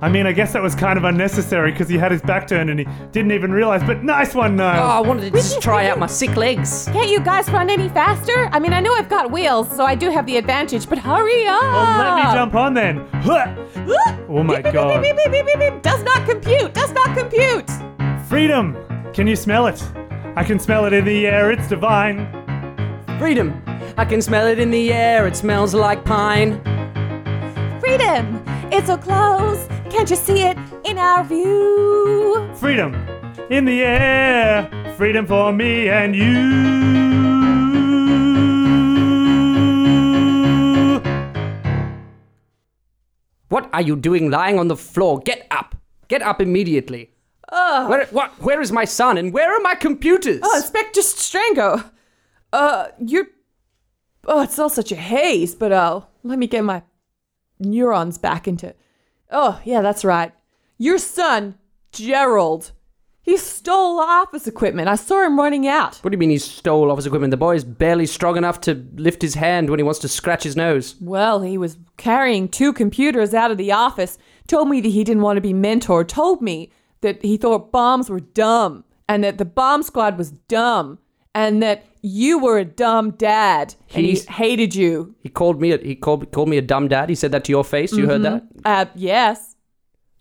I 0.05 0.11
mean, 0.11 0.27
I 0.27 0.33
guess 0.33 0.53
that 0.53 0.63
was 0.63 0.75
kind 0.75 0.99
of 0.99 1.05
unnecessary 1.05 1.73
because 1.73 1.89
he 1.89 1.97
had 1.97 2.13
his 2.13 2.21
back 2.21 2.47
turned 2.47 2.69
and 2.69 2.79
he 2.79 2.87
didn't 3.11 3.33
even 3.33 3.51
realize, 3.51 3.83
but 3.83 4.05
nice 4.05 4.35
one, 4.35 4.61
Oh, 4.61 4.65
I 4.65 5.01
wanted 5.01 5.23
to 5.23 5.31
just 5.31 5.63
try 5.63 5.89
out 5.89 5.99
my 5.99 6.07
sick 6.07 6.37
legs. 6.37 6.85
Can't 6.93 7.09
you 7.09 7.21
guys 7.21 7.49
run 7.49 7.71
any 7.71 7.89
faster? 7.89 8.51
I 8.53 8.59
mean, 8.59 8.75
I 8.75 8.81
know 8.81 8.93
I've 8.93 9.09
got 9.09 9.31
wheels, 9.31 9.75
so 9.75 9.87
I 9.87 9.95
do 9.95 10.11
have 10.11 10.27
the 10.27 10.37
advantage, 10.37 10.91
but 10.91 10.99
hurry 10.99 11.47
up! 11.47 11.63
well, 11.63 12.17
let 12.17 12.17
me 12.27 12.33
jump 12.35 12.55
on 12.55 12.75
then. 12.75 13.09
Oh 14.29 14.43
my 14.43 14.57
Beep, 14.57 14.65
beep, 14.65 14.73
god. 14.75 15.03
beep, 15.03 15.17
beep, 15.17 15.33
beep, 15.33 15.47
beep, 15.47 15.59
beep. 15.59 15.81
Does 15.83 16.03
not 16.03 16.29
compute. 16.29 16.75
Does 16.75 16.93
not 16.93 17.17
compute. 17.17 17.71
Freedom! 18.29 18.77
Can 19.15 19.27
you 19.27 19.37
smell 19.37 19.69
it? 19.69 19.83
I 20.37 20.45
can 20.45 20.59
smell 20.59 20.85
it 20.85 20.93
in 20.93 21.07
the 21.07 21.27
air, 21.27 21.51
it's 21.51 21.67
divine. 21.67 22.29
Freedom. 23.19 23.63
I 23.97 24.05
can 24.05 24.21
smell 24.21 24.47
it 24.49 24.59
in 24.59 24.71
the 24.71 24.93
air. 24.93 25.27
It 25.27 25.35
smells 25.35 25.73
like 25.73 26.05
pine. 26.05 26.61
Freedom. 27.81 28.43
It's 28.71 28.89
so 28.89 28.99
close. 28.99 29.67
Can't 29.95 30.11
you 30.11 30.17
see 30.17 30.43
it 30.43 30.59
in 30.85 30.99
our 30.99 31.23
view? 31.23 32.53
Freedom 32.57 32.93
in 33.49 33.65
the 33.65 33.81
air, 33.81 34.69
freedom 34.97 35.25
for 35.25 35.53
me 35.53 35.89
and 35.89 36.17
you. 36.17 36.35
What 43.49 43.71
are 43.73 43.83
you 43.83 43.95
doing 43.95 44.33
lying 44.33 44.59
on 44.59 44.67
the 44.67 44.77
floor? 44.77 45.21
Get 45.21 45.47
up. 45.53 45.77
Get 46.09 46.23
up 46.23 46.41
immediately. 46.41 47.13
Where, 47.49 48.07
what, 48.07 48.33
where 48.43 48.61
is 48.61 48.73
my 48.73 48.85
son 48.85 49.17
and 49.17 49.33
where 49.33 49.55
are 49.57 49.61
my 49.61 49.77
computers? 49.77 50.41
Oh, 50.43 50.57
Inspector 50.57 51.01
Strango. 51.03 51.89
Uh, 52.53 52.89
you're. 52.99 53.29
Oh, 54.25 54.43
it's 54.43 54.59
all 54.59 54.71
such 54.71 54.91
a 54.91 54.97
haze, 54.97 55.55
but 55.55 55.71
uh, 55.71 56.01
let 56.25 56.41
me 56.41 56.49
get 56.49 56.65
my 56.65 56.83
neurons 57.61 58.19
back 58.19 58.49
into. 58.49 58.75
Oh, 59.35 59.61
yeah, 59.65 59.83
that's 59.83 60.05
right. 60.05 60.33
Your 60.79 60.99
son, 60.99 61.57
Gerald, 61.93 62.71
He 63.25 63.39
stole 63.39 64.01
office 64.01 64.47
equipment. 64.47 64.87
I 64.87 64.97
saw 64.97 65.25
him 65.25 65.39
running 65.39 65.67
out. 65.67 65.97
What 66.03 66.11
do 66.11 66.15
you 66.15 66.19
mean 66.19 66.29
he 66.29 66.37
stole 66.37 66.91
office 66.91 67.07
equipment? 67.07 67.31
The 67.31 67.39
boy 67.39 67.55
is 67.57 67.65
barely 67.65 68.05
strong 68.05 68.37
enough 68.37 68.61
to 68.63 68.87
lift 68.97 69.23
his 69.23 69.35
hand 69.35 69.71
when 69.71 69.79
he 69.79 69.83
wants 69.83 70.01
to 70.01 70.09
scratch 70.09 70.43
his 70.43 70.57
nose. 70.57 70.97
Well, 71.01 71.41
he 71.41 71.57
was 71.57 71.79
carrying 71.97 72.49
two 72.49 72.75
computers 72.75 73.33
out 73.33 73.51
of 73.51 73.57
the 73.57 73.73
office, 73.73 74.19
told 74.47 74.69
me 74.69 74.83
that 74.83 74.91
he 74.91 75.05
didn't 75.05 75.23
want 75.23 75.39
to 75.39 75.41
be 75.41 75.55
mentored, 75.55 76.07
told 76.09 76.43
me 76.43 76.71
that 77.01 77.23
he 77.23 77.39
thought 77.39 77.73
bombs 77.73 78.11
were 78.11 78.21
dumb, 78.21 78.85
and 79.09 79.25
that 79.25 79.39
the 79.39 79.47
bomb 79.47 79.83
squad 79.83 80.19
was 80.19 80.31
dumb, 80.31 80.99
and 81.35 81.63
that 81.63 81.87
you 82.07 82.39
were 82.39 82.59
a 82.59 82.67
dumb 82.67 83.13
dad, 83.13 83.75
and 83.95 84.05
he 84.05 84.17
hated 84.29 84.75
you. 84.75 85.15
He 85.23 85.31
called 85.31 85.59
me 85.59 85.73
a, 85.73 85.79
he 85.79 85.95
called 85.95 86.31
called 86.33 86.51
me 86.51 86.59
a 86.59 86.63
dumb 86.63 86.87
dad. 86.87 87.09
He 87.09 87.15
said 87.15 87.33
that 87.33 87.45
to 87.45 87.53
your 87.53 87.65
face. 87.65 87.95
You 87.95 88.07
heard 88.07 88.23
that? 88.25 88.45
Uh, 88.63 88.85
yes, 88.95 89.57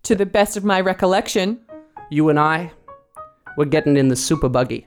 to 0.04 0.14
the 0.14 0.24
best 0.24 0.56
of 0.56 0.64
my 0.64 0.80
recollection. 0.80 1.60
You 2.10 2.30
and 2.30 2.40
I, 2.40 2.72
we're 3.58 3.66
getting 3.66 3.98
in 3.98 4.08
the 4.08 4.16
super 4.16 4.48
buggy. 4.48 4.86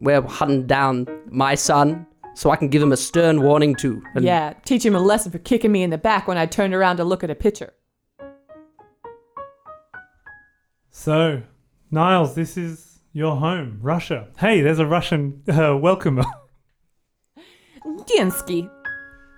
We're 0.00 0.22
hunting 0.22 0.66
down 0.66 1.06
my 1.28 1.54
son 1.54 2.06
so 2.34 2.48
I 2.48 2.56
can 2.56 2.68
give 2.68 2.82
him 2.82 2.92
a 2.92 2.96
stern 2.96 3.42
warning 3.42 3.74
too. 3.74 4.02
And 4.14 4.24
Yeah, 4.24 4.54
teach 4.64 4.84
him 4.84 4.94
a 4.94 5.00
lesson 5.00 5.30
for 5.30 5.38
kicking 5.38 5.72
me 5.72 5.82
in 5.82 5.90
the 5.90 5.98
back 5.98 6.26
when 6.26 6.38
I 6.38 6.46
turned 6.46 6.72
around 6.72 6.96
to 6.96 7.04
look 7.04 7.22
at 7.22 7.28
a 7.28 7.34
picture. 7.34 7.74
So, 10.90 11.42
Niles, 11.90 12.34
this 12.34 12.56
is 12.56 12.93
your 13.14 13.36
home, 13.36 13.78
Russia. 13.80 14.28
Hey, 14.36 14.60
there's 14.60 14.80
a 14.80 14.86
Russian 14.86 15.40
uh, 15.48 15.78
welcomer. 15.78 16.24
Diensky. 17.86 18.68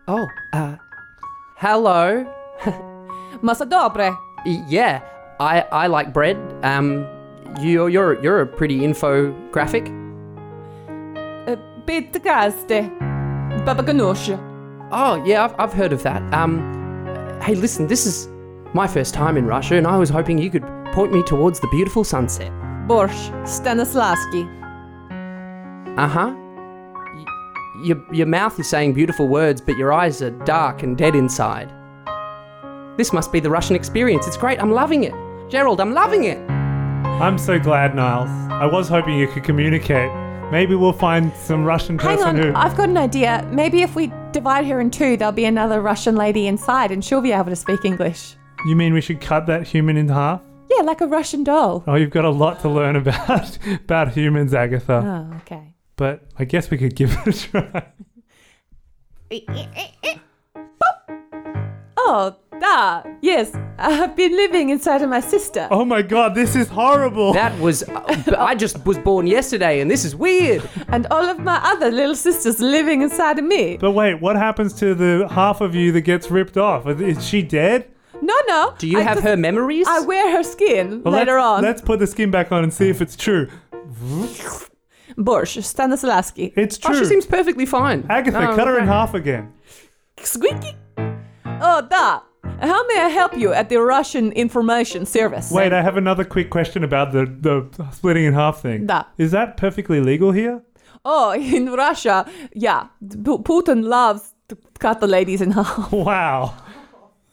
Oh, 0.09 0.27
uh, 0.53 0.77
hello. 1.57 2.25
Masa 3.45 3.69
dobre. 3.69 4.17
Yeah, 4.69 5.03
I 5.39 5.61
I 5.71 5.87
like 5.89 6.12
bread. 6.12 6.37
Um, 6.65 7.07
you 7.61 7.87
you're 7.87 8.21
you're 8.23 8.41
a 8.41 8.47
pretty 8.47 8.81
infographic. 8.81 9.93
Pitkaste. 11.87 12.91
Baba 13.65 13.83
ganoush. 13.83 14.35
Oh 14.91 15.23
yeah, 15.25 15.45
I've, 15.45 15.55
I've 15.59 15.73
heard 15.73 15.93
of 15.93 16.03
that. 16.03 16.23
Um, 16.33 16.59
hey, 17.43 17.55
listen, 17.55 17.87
this 17.87 18.07
is 18.07 18.29
my 18.75 18.87
first 18.89 19.12
time 19.12 19.37
in 19.37 19.47
Russia, 19.47 19.77
and 19.77 19.87
I 19.87 19.97
was 19.97 20.09
hoping 20.09 20.39
you 20.39 20.51
could 20.51 20.65
point 20.93 21.12
me 21.12 21.23
towards 21.25 21.61
the 21.61 21.69
beautiful 21.69 22.05
sunset. 22.05 22.51
Borsch. 22.87 23.31
Stanislavski. 23.44 24.46
Uh 25.99 26.07
huh. 26.09 26.35
Y- 26.35 27.25
your 27.85 28.05
your 28.12 28.27
mouth 28.27 28.59
is 28.61 28.68
saying 28.68 28.94
beautiful 28.94 29.29
words, 29.29 29.61
but 29.61 29.77
your 29.77 29.92
eyes 29.92 30.22
are 30.22 30.31
dark 30.44 30.83
and 30.83 30.96
dead 30.96 31.14
inside. 31.14 31.72
This 32.96 33.12
must 33.12 33.33
be 33.33 33.40
the 33.40 33.51
Russian 33.51 33.77
experience. 33.77 34.27
It's 34.27 34.37
great. 34.37 34.61
I'm 34.61 34.70
loving 34.72 35.05
it. 35.05 35.12
Gerald, 35.51 35.81
I'm 35.81 35.92
loving 35.92 36.25
it. 36.25 36.38
I'm 37.20 37.38
so 37.38 37.59
glad, 37.59 37.94
Niles. 37.94 38.31
I 38.51 38.66
was 38.66 38.88
hoping 38.88 39.18
you 39.18 39.27
could 39.29 39.44
communicate. 39.44 40.11
Maybe 40.51 40.75
we'll 40.75 40.92
find 40.92 41.33
some 41.35 41.64
Russian 41.64 41.99
Hang 41.99 42.16
person 42.16 42.29
on, 42.29 42.37
who. 42.37 42.53
I've 42.55 42.77
got 42.77 42.88
an 42.88 42.96
idea. 42.96 43.46
Maybe 43.53 43.83
if 43.83 43.96
we 43.96 44.12
divide 44.33 44.64
her 44.66 44.81
in 44.81 44.90
two, 44.90 45.16
there'll 45.16 45.33
be 45.33 45.44
another 45.44 45.81
Russian 45.81 46.14
lady 46.14 46.46
inside 46.46 46.90
and 46.92 47.05
she'll 47.05 47.20
be 47.20 47.33
able 47.33 47.51
to 47.51 47.57
speak 47.57 47.85
English. 47.85 48.37
You 48.66 48.77
mean 48.77 48.94
we 48.94 49.01
should 49.01 49.20
cut 49.20 49.46
that 49.46 49.66
human 49.66 49.96
in 49.96 50.09
half? 50.09 50.40
Yeah, 50.70 50.83
like 50.83 51.00
a 51.00 51.07
Russian 51.07 51.44
doll. 51.44 51.85
Oh, 51.87 51.94
you've 51.94 52.11
got 52.11 52.24
a 52.24 52.31
lot 52.31 52.61
to 52.61 52.68
learn 52.68 52.96
about 52.96 53.59
about 53.85 54.12
humans, 54.12 54.52
Agatha. 54.55 55.29
Oh, 55.33 55.37
okay. 55.38 55.74
But 55.96 56.24
I 56.38 56.44
guess 56.44 56.70
we 56.70 56.76
could 56.79 56.94
give 56.94 57.16
it 57.26 57.26
a 57.26 57.33
try. 57.50 57.87
Oh, 62.09 62.37
da. 62.61 63.02
Yes, 63.20 63.52
I've 63.79 64.14
been 64.14 64.31
living 64.37 64.68
inside 64.70 65.02
of 65.02 65.11
my 65.11 65.18
sister. 65.18 65.66
Oh 65.72 65.85
my 65.85 66.02
god, 66.02 66.37
this 66.37 66.55
is 66.55 66.68
horrible. 66.68 67.33
That 67.33 67.59
was. 67.59 67.83
uh, 67.83 68.35
I 68.38 68.55
just 68.55 68.85
was 68.87 68.96
born 68.98 69.26
yesterday, 69.26 69.81
and 69.81 69.90
this 69.90 70.05
is 70.05 70.14
weird. 70.14 70.62
And 70.88 71.07
all 71.09 71.24
of 71.24 71.40
my 71.40 71.57
other 71.64 71.90
little 71.90 72.14
sisters 72.14 72.61
living 72.61 73.02
inside 73.02 73.40
of 73.40 73.44
me. 73.44 73.76
But 73.76 73.90
wait, 73.90 74.20
what 74.20 74.37
happens 74.37 74.72
to 74.74 74.94
the 74.94 75.26
half 75.29 75.61
of 75.61 75.74
you 75.74 75.90
that 75.92 76.02
gets 76.02 76.31
ripped 76.31 76.57
off? 76.57 76.87
Is 76.87 77.26
she 77.26 77.42
dead? 77.42 77.90
No, 78.22 78.35
no. 78.48 78.74
Do 78.79 78.87
you 78.87 78.98
I 78.98 79.02
have 79.02 79.16
just- 79.18 79.26
her 79.26 79.37
memories? 79.37 79.87
I 79.88 80.00
wear 80.00 80.37
her 80.37 80.42
skin 80.42 81.02
Well, 81.02 81.14
later 81.14 81.35
let's, 81.35 81.44
on. 81.44 81.62
Let's 81.62 81.81
put 81.83 81.98
the 81.98 82.07
skin 82.07 82.31
back 82.31 82.52
on 82.52 82.62
and 82.64 82.72
see 82.72 82.88
if 82.88 83.00
it's 83.00 83.16
true. 83.16 83.48
Borsch, 85.16 85.57
Stanislavski. 85.59 86.52
It's 86.57 86.79
Oh, 86.85 86.88
true. 86.90 86.98
she 86.98 87.05
seems 87.07 87.26
perfectly 87.26 87.66
fine. 87.66 88.05
Agatha, 88.09 88.50
Oh, 88.50 88.55
cut 88.57 88.66
her 88.68 88.76
in 88.76 88.85
okay. 88.85 88.92
half 88.92 89.14
again. 89.14 89.52
Squeaky. 90.22 90.76
Oh, 90.98 91.83
da. 91.88 92.20
How 92.61 92.87
may 92.87 93.00
I 93.00 93.09
help 93.09 93.37
you 93.37 93.52
at 93.52 93.68
the 93.68 93.79
Russian 93.79 94.33
Information 94.33 95.05
Service? 95.07 95.50
Wait, 95.50 95.72
I 95.72 95.83
have 95.83 95.96
another 95.96 96.24
quick 96.24 96.48
question 96.50 96.85
about 96.85 97.12
the, 97.12 97.24
the 97.26 97.90
splitting 97.92 98.24
in 98.24 98.35
half 98.35 98.61
thing. 98.62 98.87
Da. 98.87 99.05
Is 99.18 99.31
that 99.33 99.57
perfectly 99.57 100.00
legal 100.00 100.33
here? 100.33 100.62
Oh, 101.05 101.33
in 101.57 101.72
Russia, 101.72 102.26
yeah, 102.55 102.87
P- 103.00 103.16
Putin 103.50 103.85
loves 103.85 104.33
to 104.48 104.57
cut 104.79 105.00
the 105.00 105.07
ladies 105.07 105.40
in 105.40 105.50
half. 105.52 105.92
Wow. 105.92 106.55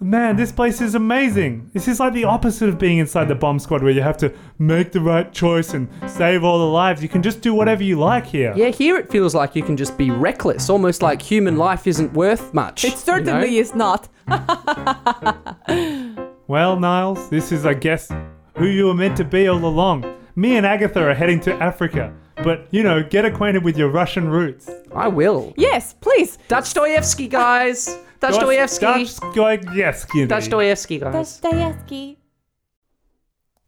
Man, 0.03 0.35
this 0.35 0.51
place 0.51 0.81
is 0.81 0.95
amazing. 0.95 1.69
This 1.71 1.87
is 1.87 1.99
like 1.99 2.11
the 2.11 2.25
opposite 2.25 2.67
of 2.67 2.77
being 2.77 2.97
inside 2.97 3.29
the 3.29 3.35
bomb 3.35 3.57
squad 3.57 3.81
where 3.81 3.93
you 3.93 4.01
have 4.01 4.17
to 4.17 4.33
make 4.59 4.91
the 4.91 4.99
right 4.99 5.31
choice 5.31 5.73
and 5.73 5.87
save 6.07 6.43
all 6.43 6.59
the 6.59 6.65
lives. 6.65 7.01
You 7.01 7.07
can 7.07 7.23
just 7.23 7.39
do 7.39 7.53
whatever 7.53 7.83
you 7.83 7.97
like 7.97 8.25
here. 8.25 8.53
Yeah, 8.55 8.67
here 8.67 8.97
it 8.97 9.09
feels 9.09 9.33
like 9.33 9.55
you 9.55 9.63
can 9.63 9.77
just 9.77 9.97
be 9.97 10.11
reckless, 10.11 10.69
almost 10.69 11.01
like 11.01 11.21
human 11.21 11.55
life 11.55 11.87
isn't 11.87 12.11
worth 12.11 12.53
much. 12.53 12.83
It 12.83 12.91
you 12.91 12.97
certainly 12.97 13.51
know? 13.51 13.59
is 13.59 13.73
not. 13.73 14.09
Well, 16.45 16.77
Niles, 16.77 17.29
this 17.29 17.53
is, 17.53 17.65
I 17.65 17.73
guess, 17.73 18.11
who 18.57 18.65
you 18.65 18.87
were 18.87 18.93
meant 18.93 19.15
to 19.17 19.23
be 19.23 19.47
all 19.47 19.63
along. 19.63 20.03
Me 20.35 20.57
and 20.57 20.65
Agatha 20.65 21.01
are 21.01 21.13
heading 21.13 21.39
to 21.39 21.53
Africa. 21.55 22.13
But, 22.35 22.67
you 22.69 22.83
know, 22.83 23.01
get 23.01 23.23
acquainted 23.23 23.63
with 23.63 23.77
your 23.77 23.87
Russian 23.87 24.27
roots. 24.27 24.69
I 24.93 25.07
will. 25.07 25.53
Yes, 25.55 25.93
please. 25.93 26.37
Dostoevsky, 26.49 27.29
guys. 27.29 27.97
Dostoevsky. 28.23 28.85
Dostoevsky. 28.85 30.25
Dostoevsky, 30.27 30.99
guys. 30.99 31.13
Dostoevsky. 31.41 32.19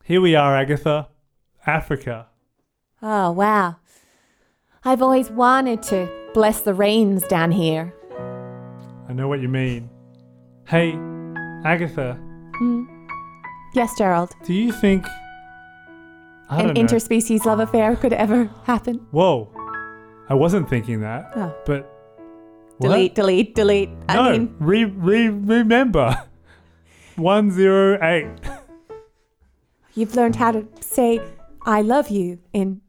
Here 0.03 0.21
we 0.21 0.33
are, 0.35 0.55
Agatha. 0.55 1.09
Africa. 1.67 2.27
Oh, 3.01 3.31
wow. 3.31 3.75
I've 4.85 5.01
always 5.01 5.29
wanted 5.29 5.83
to 5.83 6.09
bless 6.33 6.61
the 6.61 6.73
rains 6.73 7.23
down 7.27 7.51
here. 7.51 7.93
I 9.09 9.13
know 9.13 9.27
what 9.27 9.41
you 9.41 9.49
mean. 9.49 9.89
Hey, 10.67 10.93
Agatha, 11.65 12.13
hmm? 12.57 12.83
Yes, 13.73 13.97
Gerald. 13.97 14.31
do 14.45 14.53
you 14.53 14.71
think. 14.71 15.05
I 16.49 16.61
An 16.61 16.67
know. 16.67 16.73
interspecies 16.81 17.43
love 17.45 17.59
affair 17.59 17.95
could 17.97 18.13
ever 18.13 18.49
happen. 18.63 19.05
Whoa. 19.11 19.51
I 20.29 20.33
wasn't 20.33 20.69
thinking 20.69 21.01
that. 21.01 21.31
Oh. 21.35 21.53
But. 21.65 21.91
What? 22.77 22.89
Delete, 22.89 23.15
delete, 23.15 23.55
delete. 23.55 23.89
No, 24.09 24.21
I 24.21 24.31
mean, 24.33 24.55
re, 24.59 24.83
re, 24.85 25.29
remember. 25.29 26.21
108. 27.15 28.27
you've 29.95 30.15
learned 30.15 30.35
how 30.35 30.51
to 30.51 30.67
say 30.81 31.21
I 31.65 31.81
love 31.81 32.09
you 32.09 32.39
in 32.53 32.81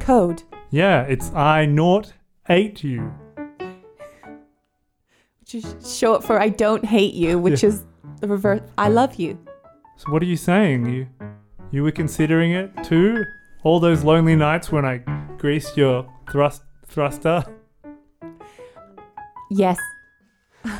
code, 0.00 0.42
Yeah, 0.70 1.02
it's 1.02 1.30
I 1.34 1.66
naught 1.66 2.14
eight 2.48 2.82
you. 2.82 3.12
which 5.40 5.54
is 5.56 5.76
short 5.98 6.24
for 6.24 6.40
I 6.40 6.48
don't 6.48 6.84
hate 6.84 7.12
you, 7.14 7.38
which 7.38 7.62
Yeah. 7.62 7.68
is 7.70 7.84
the 8.20 8.28
reverse. 8.28 8.62
I 8.78 8.88
love 8.88 9.16
you. 9.16 9.38
So 9.98 10.10
what 10.10 10.22
are 10.22 10.26
you 10.26 10.36
saying? 10.36 10.86
You 10.88 11.06
you 11.70 11.82
were 11.82 11.92
considering 11.92 12.52
it 12.52 12.70
too? 12.84 13.24
All 13.62 13.78
those 13.80 14.02
lonely 14.04 14.34
nights 14.36 14.72
when 14.72 14.84
I 14.86 14.98
greased 15.38 15.76
your 15.76 16.06
thrust 16.30 16.62
thruster? 16.86 17.44
Yes. 19.54 19.78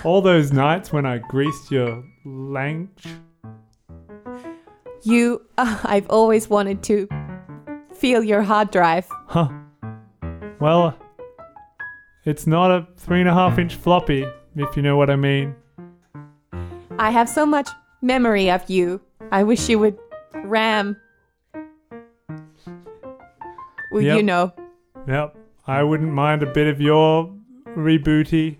All 0.04 0.22
those 0.22 0.52
nights 0.52 0.92
when 0.92 1.04
I 1.04 1.18
greased 1.18 1.70
your 1.70 2.02
lanch? 2.24 3.06
You, 5.02 5.42
uh, 5.58 5.78
I've 5.84 6.08
always 6.08 6.48
wanted 6.48 6.82
to 6.84 7.08
feel 7.94 8.22
your 8.22 8.42
hard 8.42 8.70
drive. 8.70 9.06
Huh. 9.26 9.48
Well, 10.60 10.96
it's 12.24 12.46
not 12.46 12.70
a 12.70 12.86
three 12.96 13.20
and 13.20 13.28
a 13.28 13.34
half 13.34 13.58
inch 13.58 13.74
floppy, 13.74 14.24
if 14.56 14.76
you 14.76 14.82
know 14.82 14.96
what 14.96 15.10
I 15.10 15.16
mean. 15.16 15.54
I 16.98 17.10
have 17.10 17.28
so 17.28 17.44
much 17.44 17.68
memory 18.00 18.50
of 18.50 18.68
you. 18.70 19.00
I 19.32 19.42
wish 19.42 19.68
you 19.68 19.78
would 19.80 19.98
ram. 20.44 20.96
Well, 23.90 24.02
Yep. 24.02 24.16
you 24.16 24.22
know. 24.22 24.52
Yep. 25.06 25.36
I 25.66 25.82
wouldn't 25.82 26.12
mind 26.12 26.42
a 26.42 26.46
bit 26.46 26.66
of 26.68 26.80
your 26.80 27.30
rebooty. 27.76 28.58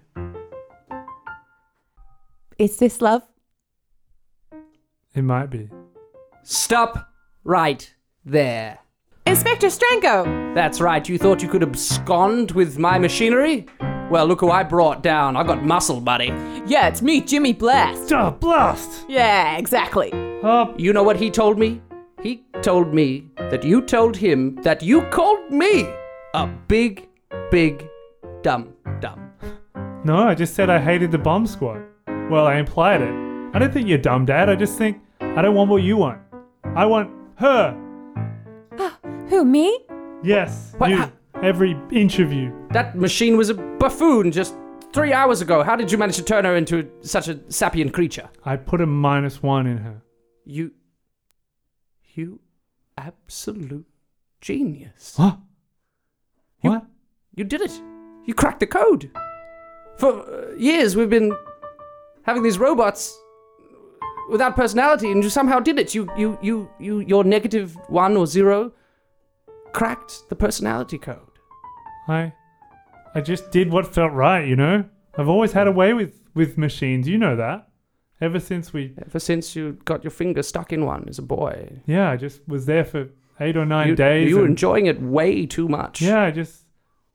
Is 2.63 2.77
this 2.77 3.03
love? 3.03 3.25
It 5.17 5.23
might 5.23 5.51
be. 5.51 5.69
Stop 6.45 7.13
right 7.43 7.93
there. 8.25 8.79
Inspector 9.27 9.67
Strango! 9.67 10.55
That's 10.55 10.81
right, 10.81 11.09
you 11.09 11.19
thought 11.19 11.43
you 11.43 11.49
could 11.49 11.65
abscond 11.65 12.53
with 12.53 12.79
my 12.79 13.01
machinery? 13.01 13.67
Well, 14.13 14.27
look 14.27 14.39
who 14.39 14.53
I 14.53 14.63
brought 14.63 15.03
down. 15.03 15.37
I 15.37 15.43
got 15.43 15.65
muscle, 15.65 16.01
buddy. 16.01 16.27
Yeah, 16.65 16.87
it's 16.87 17.03
me, 17.03 17.21
Jimmy 17.21 17.53
Blast. 17.53 18.09
Duh, 18.09 18.31
blast! 18.31 19.07
Yeah, 19.09 19.57
exactly. 19.57 20.11
You 20.13 20.93
know 20.93 21.03
what 21.03 21.17
he 21.17 21.33
told 21.33 21.59
me? 21.59 21.83
He 22.23 22.45
told 22.63 22.95
me 22.95 23.29
that 23.39 23.65
you 23.65 23.83
told 23.83 24.17
him 24.17 24.55
that 24.63 24.85
you 24.85 25.03
called 25.11 25.51
me 25.51 25.93
a 26.35 26.47
big, 26.69 27.09
big, 27.51 27.89
dumb, 28.43 28.73
dumb. 29.01 29.33
No, 30.05 30.19
I 30.29 30.37
just 30.37 30.55
said 30.55 30.71
I 30.71 30.79
hated 30.79 31.11
the 31.11 31.19
bomb 31.19 31.45
squad. 31.45 31.83
Well, 32.33 32.47
I 32.47 32.55
implied 32.57 33.03
it. 33.03 33.13
I 33.55 33.59
don't 33.59 33.71
think 33.71 33.87
you're 33.89 33.99
dumb, 33.99 34.25
Dad. 34.25 34.49
I 34.49 34.55
just 34.57 34.79
think 34.79 34.99
I 35.21 35.43
don't 35.43 35.55
want 35.55 35.69
what 35.69 35.83
you 35.83 35.99
want. 35.99 36.19
I 36.65 36.87
want 36.87 37.11
her. 37.37 37.77
Who, 39.29 39.45
me? 39.45 39.79
Yes, 40.23 40.73
What? 40.79 40.89
you. 40.89 40.97
Ha- 40.97 41.13
Every 41.43 41.77
inch 41.91 42.21
of 42.21 42.33
you. 42.33 42.55
That 42.71 42.97
machine 42.97 43.37
was 43.37 43.51
a 43.51 43.55
buffoon 43.55 44.33
just 44.33 44.55
three 44.95 45.13
hours 45.13 45.43
ago. 45.43 45.63
How 45.63 45.77
did 45.77 45.93
you 45.93 45.99
manage 45.99 46.17
to 46.17 46.23
turn 46.23 46.47
her 46.47 46.57
into 46.57 46.89
such 47.03 47.29
a 47.29 47.39
sapient 47.53 47.93
creature? 47.93 48.31
I 48.47 48.57
put 48.57 48.81
a 48.81 48.87
minus 48.87 49.43
one 49.43 49.67
in 49.67 49.77
her. 49.77 50.01
You. 50.47 50.71
You 52.15 52.41
absolute 52.97 53.85
genius. 54.41 55.15
What? 55.19 55.39
You- 56.63 56.71
What? 56.71 56.87
You 57.35 57.45
did 57.45 57.61
it. 57.61 57.73
You 58.25 58.33
cracked 58.33 58.61
the 58.61 58.67
code. 58.67 59.11
For 59.99 60.13
uh, 60.23 60.55
years, 60.57 60.97
we've 60.97 61.11
been 61.11 61.35
having 62.25 62.43
these 62.43 62.59
robots 62.59 63.19
without 64.31 64.57
personality, 64.57 65.11
and 65.11 65.23
you 65.23 65.31
somehow 65.31 65.61
did 65.61 65.79
it. 65.79 65.95
You, 65.95 66.09
you, 66.17 66.39
you, 66.43 66.71
you, 66.79 67.01
your 67.01 67.25
negative 67.25 67.77
one 67.89 68.17
or 68.17 68.27
zero 68.27 68.73
cracked 69.73 70.29
the 70.29 70.37
personality 70.37 70.99
code. 70.99 71.19
I, 72.09 72.33
I 73.15 73.21
just 73.21 73.51
did 73.51 73.71
what 73.71 73.93
felt 73.95 74.13
right. 74.13 74.47
You 74.47 74.57
know. 74.57 74.85
I've 75.17 75.29
always 75.29 75.53
had 75.53 75.67
a 75.67 75.73
way 75.73 75.93
with 75.93 76.21
with 76.35 76.57
machines. 76.57 77.07
You 77.09 77.19
know 77.19 77.37
that. 77.37 77.69
Ever 78.21 78.39
since 78.39 78.73
we, 78.73 78.95
Ever 79.05 79.19
since 79.19 79.57
you 79.57 79.73
got 79.85 80.05
your 80.05 80.13
finger 80.13 80.45
stuck 80.45 80.73
in 80.73 80.87
one 80.87 81.07
as 81.09 81.19
a 81.19 81.23
boy, 81.23 81.81
yeah, 81.87 82.09
I 82.09 82.17
just 82.17 82.41
was 82.47 82.67
there 82.67 82.85
for 82.85 83.09
eight 83.41 83.57
or 83.57 83.67
nine 83.67 83.89
you, 83.89 83.95
days. 83.97 84.29
you 84.29 84.37
were 84.37 84.43
and- 84.43 84.51
enjoying 84.51 84.87
it 84.87 85.03
way 85.03 85.45
too 85.45 85.69
much. 85.69 86.01
Yeah, 86.01 86.23
I 86.23 86.31
just, 86.31 86.63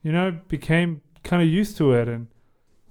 you 0.03 0.11
know, 0.11 0.37
became 0.49 0.99
kind 1.23 1.41
of 1.41 1.47
used 1.47 1.77
to 1.77 1.93
it, 1.93 2.09
and 2.09 2.27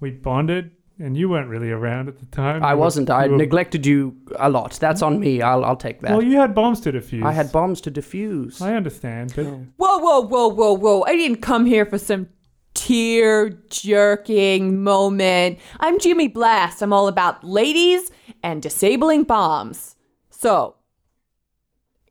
we 0.00 0.10
bonded. 0.12 0.70
And 0.98 1.14
you 1.16 1.28
weren't 1.28 1.48
really 1.50 1.70
around 1.70 2.08
at 2.08 2.18
the 2.18 2.26
time. 2.26 2.62
I 2.64 2.72
You 2.72 2.78
wasn't. 2.78 3.10
I 3.10 3.26
were- 3.28 3.36
neglected 3.36 3.84
you 3.84 4.16
a 4.38 4.48
lot. 4.48 4.72
That's 4.80 5.02
on 5.02 5.20
me. 5.20 5.42
I'll, 5.42 5.62
I'll 5.64 5.76
take 5.76 6.00
that. 6.00 6.12
Well, 6.12 6.22
you 6.22 6.38
had 6.38 6.54
bombs 6.54 6.80
to 6.82 6.92
defuse. 6.92 7.22
I 7.22 7.32
had 7.32 7.52
bombs 7.52 7.82
to 7.82 7.90
defuse. 7.90 8.62
I 8.62 8.74
understand, 8.74 9.32
but 9.36 9.44
Whoa, 9.44 9.98
whoa, 9.98 10.20
whoa, 10.20 10.48
whoa, 10.48 10.72
whoa. 10.72 11.02
I 11.02 11.14
didn't 11.16 11.42
come 11.42 11.66
here 11.66 11.84
for 11.84 11.98
some 11.98 12.28
tear 12.72 13.50
jerking 13.68 14.82
moment. 14.82 15.58
I'm 15.80 15.98
Jimmy 15.98 16.28
Blast. 16.28 16.80
I'm 16.82 16.92
all 16.94 17.08
about 17.08 17.44
ladies 17.44 18.10
and 18.42 18.62
disabling 18.62 19.24
bombs. 19.24 19.96
So, 20.30 20.76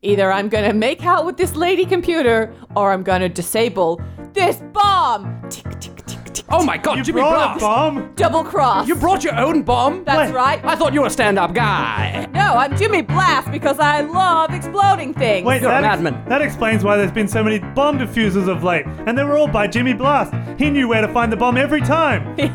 either 0.03 0.31
I'm 0.31 0.47
gonna 0.49 0.73
make 0.73 1.03
out 1.05 1.25
with 1.25 1.37
this 1.37 1.55
lady 1.55 1.85
computer 1.85 2.53
or 2.75 2.91
I'm 2.91 3.01
gonna 3.03 3.29
disable 3.29 3.99
this 4.33 4.57
bomb. 4.73 5.41
Tick, 5.49 5.63
tick, 5.63 5.79
tick, 5.79 5.94
tick. 5.94 5.94
Oh 6.49 6.63
my 6.65 6.77
God, 6.77 6.97
you 6.97 7.03
Jimmy 7.03 7.21
brought 7.21 7.33
a 7.55 7.59
Blast! 7.59 7.59
bomb. 7.61 8.13
Double 8.15 8.43
cross. 8.43 8.87
You 8.87 8.95
brought 8.95 9.23
your 9.23 9.35
own 9.37 9.63
bomb? 9.63 10.03
That's 10.03 10.31
Wait. 10.31 10.35
right. 10.35 10.63
I 10.65 10.75
thought 10.75 10.93
you 10.93 11.01
were 11.01 11.07
a 11.07 11.11
stand-up 11.11 11.53
guy. 11.53 12.27
No, 12.33 12.55
I'm 12.57 12.75
Jimmy 12.77 13.01
Blast 13.01 13.51
because 13.51 13.79
I 13.79 14.01
love 14.01 14.53
exploding 14.53 15.13
things. 15.13 15.45
Wait, 15.45 15.61
You're 15.61 15.71
a 15.71 15.81
that, 15.81 15.83
ex- 15.93 16.01
madman. 16.01 16.29
that 16.29 16.41
explains 16.41 16.83
why 16.83 16.97
there's 16.97 17.11
been 17.11 17.27
so 17.27 17.43
many 17.43 17.59
bomb 17.59 17.97
diffusers 17.97 18.47
of 18.47 18.63
late, 18.63 18.85
and 18.85 19.17
they 19.17 19.23
were 19.23 19.37
all 19.37 19.47
by 19.47 19.67
Jimmy 19.67 19.93
Blast. 19.93 20.33
He 20.59 20.69
knew 20.69 20.87
where 20.87 21.01
to 21.01 21.07
find 21.09 21.31
the 21.31 21.37
bomb 21.37 21.57
every 21.57 21.81
time. 21.81 22.35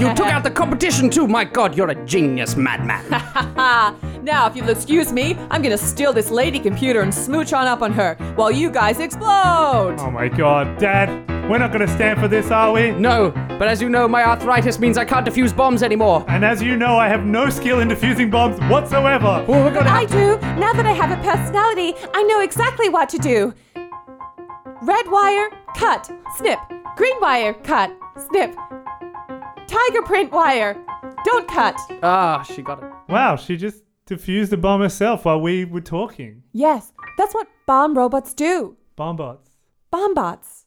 You 0.00 0.14
took 0.14 0.26
out 0.28 0.42
the 0.42 0.50
competition 0.50 1.10
too. 1.10 1.26
My 1.26 1.44
God, 1.44 1.76
you're 1.76 1.90
a 1.90 2.04
genius, 2.06 2.56
madman. 2.56 3.04
Ah, 3.10 3.94
now, 4.22 4.46
if 4.46 4.56
you'll 4.56 4.68
excuse 4.70 5.12
me, 5.12 5.36
I'm 5.50 5.62
gonna 5.62 5.76
steal 5.78 6.12
this 6.12 6.30
lady 6.30 6.58
computer 6.58 7.00
and 7.00 7.12
smooch 7.14 7.52
on 7.52 7.66
up 7.66 7.82
on 7.82 7.92
her 7.92 8.14
while 8.36 8.50
you 8.50 8.70
guys 8.70 8.98
explode. 9.00 9.96
oh 9.98 10.10
my 10.10 10.28
God, 10.28 10.78
Dad, 10.78 11.08
we're 11.50 11.58
not 11.58 11.72
going 11.72 11.84
to 11.84 11.92
stand 11.92 12.20
for 12.20 12.28
this, 12.28 12.52
are 12.52 12.70
we? 12.70 12.92
no, 12.92 13.32
but 13.58 13.66
as 13.66 13.82
you 13.82 13.88
know, 13.88 14.06
my 14.06 14.22
arthritis 14.22 14.78
means 14.78 14.96
I 14.96 15.04
can't 15.04 15.26
defuse 15.26 15.54
bombs 15.54 15.82
anymore. 15.82 16.24
And 16.28 16.44
as 16.44 16.62
you 16.62 16.76
know, 16.76 16.96
I 16.96 17.08
have 17.08 17.24
no 17.24 17.50
skill 17.50 17.80
in 17.80 17.88
defusing 17.88 18.30
bombs 18.30 18.60
whatsoever. 18.70 19.44
Well, 19.48 19.64
we're 19.64 19.74
gonna 19.74 19.90
I 19.90 20.04
do. 20.04 20.38
Now 20.60 20.72
that 20.72 20.86
I 20.86 20.92
have 20.92 21.10
a 21.10 21.20
personality, 21.22 21.94
I 22.14 22.22
know 22.22 22.40
exactly 22.40 22.88
what 22.88 23.08
to 23.08 23.18
do. 23.18 23.52
Red 24.82 25.10
wire, 25.10 25.50
cut, 25.76 26.08
snip. 26.36 26.60
Green 26.96 27.16
wire, 27.20 27.52
cut, 27.54 27.90
snip. 28.28 28.54
Tiger 29.66 30.02
print 30.02 30.30
wire, 30.30 30.80
don't 31.24 31.48
cut. 31.48 31.74
Ah, 32.02 32.42
she 32.42 32.62
got 32.62 32.80
it. 32.80 32.90
Wow, 33.08 33.34
she 33.34 33.56
just 33.56 33.82
defused 34.06 34.50
the 34.50 34.56
bomb 34.56 34.80
herself 34.82 35.24
while 35.24 35.40
we 35.40 35.64
were 35.64 35.80
talking. 35.80 36.44
Yes, 36.52 36.92
that's 37.18 37.34
what 37.34 37.48
bomb 37.66 37.98
robots 37.98 38.34
do. 38.34 38.76
Bomb 38.94 39.16
bots. 39.16 39.50
Bomb 39.90 40.14
bots. 40.14 40.59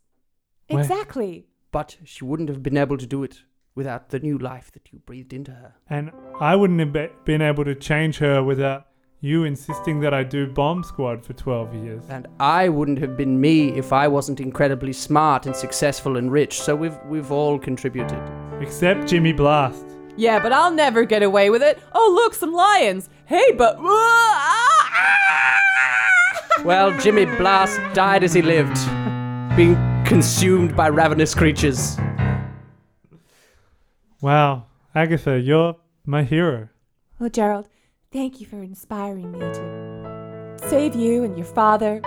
Where- 0.69 0.81
Exactly. 0.81 1.45
But 1.71 1.97
she 2.05 2.23
wouldn't 2.23 2.49
have 2.49 2.61
been 2.61 2.77
able 2.77 2.97
to 2.97 3.05
do 3.07 3.23
it 3.23 3.41
without 3.75 4.09
the 4.09 4.19
new 4.19 4.37
life 4.37 4.71
that 4.73 4.91
you 4.91 4.99
breathed 4.99 5.33
into 5.33 5.51
her. 5.51 5.73
And 5.89 6.11
I 6.39 6.55
wouldn't 6.55 6.79
have 6.79 6.93
be- 6.93 7.09
been 7.25 7.41
able 7.41 7.65
to 7.65 7.73
change 7.73 8.19
her 8.19 8.43
without 8.43 8.85
you 9.19 9.43
insisting 9.45 10.01
that 10.01 10.13
I 10.13 10.21
do 10.23 10.45
Bomb 10.47 10.83
Squad 10.83 11.25
for 11.25 11.33
12 11.33 11.73
years. 11.73 12.03
And 12.09 12.27
I 12.39 12.69
wouldn't 12.69 12.99
have 12.99 13.15
been 13.17 13.39
me 13.41 13.69
if 13.69 13.91
I 13.93 14.07
wasn't 14.07 14.39
incredibly 14.39 14.93
smart 14.93 15.45
and 15.47 15.55
successful 15.55 16.17
and 16.17 16.31
rich. 16.31 16.59
So 16.61 16.75
we've 16.75 16.97
we've 17.07 17.31
all 17.31 17.57
contributed. 17.57 18.21
Except 18.61 19.07
Jimmy 19.07 19.33
Blast. 19.33 19.85
Yeah, 20.17 20.37
but 20.39 20.51
I'll 20.53 20.71
never 20.73 21.05
get 21.05 21.23
away 21.23 21.49
with 21.49 21.63
it. 21.63 21.79
Oh, 21.93 22.11
look, 22.13 22.35
some 22.35 22.53
lions. 22.53 23.09
Hey, 23.25 23.51
but. 23.57 23.77
Well, 26.63 26.97
Jimmy 26.99 27.25
Blast 27.25 27.79
died 27.93 28.23
as 28.23 28.33
he 28.33 28.41
lived, 28.41 28.75
being 29.57 29.75
consumed 30.05 30.75
by 30.75 30.87
ravenous 30.87 31.33
creatures. 31.33 31.97
Wow, 34.21 34.65
Agatha, 34.95 35.39
you're 35.39 35.75
my 36.05 36.23
hero. 36.23 36.69
Well, 37.19 37.29
Gerald, 37.29 37.67
thank 38.11 38.39
you 38.39 38.45
for 38.45 38.61
inspiring 38.61 39.31
me 39.31 39.39
to 39.39 40.57
save 40.69 40.95
you 40.95 41.23
and 41.23 41.37
your 41.37 41.45
father 41.45 42.01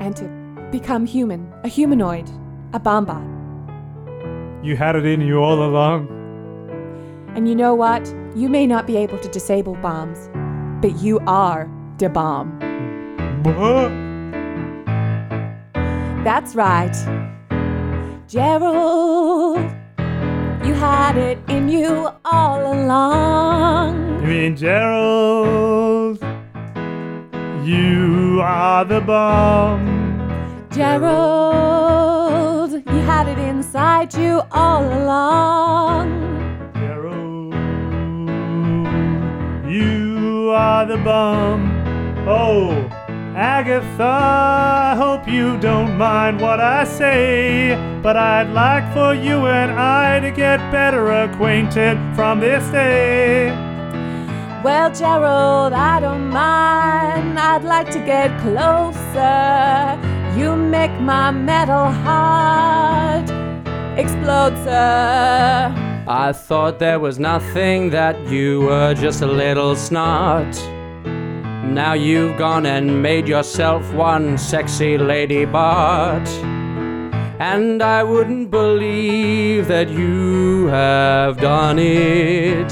and 0.00 0.16
to 0.16 0.68
become 0.70 1.06
human, 1.06 1.52
a 1.64 1.68
humanoid, 1.68 2.28
a 2.72 2.80
bombot. 2.80 3.28
You 4.64 4.76
had 4.76 4.96
it 4.96 5.04
in 5.04 5.20
you 5.20 5.38
all 5.38 5.62
along. 5.62 6.08
And 7.34 7.48
you 7.48 7.54
know 7.54 7.74
what? 7.74 8.06
You 8.34 8.48
may 8.48 8.66
not 8.66 8.86
be 8.86 8.96
able 8.96 9.18
to 9.18 9.28
disable 9.28 9.74
bombs, 9.76 10.30
but 10.82 11.02
you 11.02 11.20
are 11.26 11.70
the 11.98 12.08
bomb. 12.08 12.58
That's 16.24 16.54
right. 16.54 16.94
Gerald, 18.28 19.58
you 20.64 20.72
had 20.72 21.16
it 21.16 21.38
in 21.48 21.68
you 21.68 22.08
all 22.24 22.72
along. 22.72 24.22
You 24.22 24.28
mean 24.28 24.56
Gerald? 24.56 26.22
You 27.64 28.40
are 28.40 28.84
the 28.84 29.00
bomb. 29.00 30.68
Gerald, 30.70 32.72
you 32.72 33.00
had 33.12 33.26
it 33.26 33.38
inside 33.38 34.14
you 34.14 34.40
all 34.52 34.84
along. 34.84 36.08
Gerald, 36.74 37.52
you 39.68 40.52
are 40.54 40.86
the 40.86 40.98
bomb. 40.98 41.68
Oh, 42.28 42.70
Agatha, 43.34 44.04
I 44.04 44.94
hope 44.96 45.21
you 45.32 45.56
don't 45.58 45.96
mind 45.96 46.40
what 46.40 46.60
I 46.60 46.84
say, 46.84 47.74
but 48.02 48.16
I'd 48.16 48.50
like 48.50 48.92
for 48.92 49.14
you 49.14 49.46
and 49.46 49.72
I 49.72 50.20
to 50.20 50.30
get 50.30 50.58
better 50.70 51.10
acquainted 51.10 51.96
from 52.14 52.40
this 52.40 52.62
day. 52.70 53.48
Well, 54.62 54.92
Gerald, 54.92 55.72
I 55.72 56.00
don't 56.00 56.28
mind. 56.28 57.38
I'd 57.38 57.64
like 57.64 57.90
to 57.92 57.98
get 57.98 58.28
closer. 58.42 59.98
You 60.38 60.54
make 60.54 60.92
my 61.00 61.30
metal 61.30 61.90
heart 62.04 63.28
explode, 63.98 64.54
sir. 64.64 65.74
I 66.06 66.32
thought 66.32 66.78
there 66.78 67.00
was 67.00 67.18
nothing, 67.18 67.90
that 67.90 68.18
you 68.28 68.60
were 68.62 68.92
just 68.92 69.22
a 69.22 69.26
little 69.26 69.74
snot. 69.76 70.52
Now 71.64 71.92
you've 71.94 72.36
gone 72.36 72.66
and 72.66 73.02
made 73.02 73.28
yourself 73.28 73.92
one 73.94 74.36
sexy 74.36 74.98
lady 74.98 75.44
bot. 75.44 76.28
And 77.38 77.82
I 77.82 78.02
wouldn't 78.02 78.50
believe 78.50 79.68
that 79.68 79.88
you 79.88 80.66
have 80.66 81.38
done 81.38 81.78
it. 81.78 82.68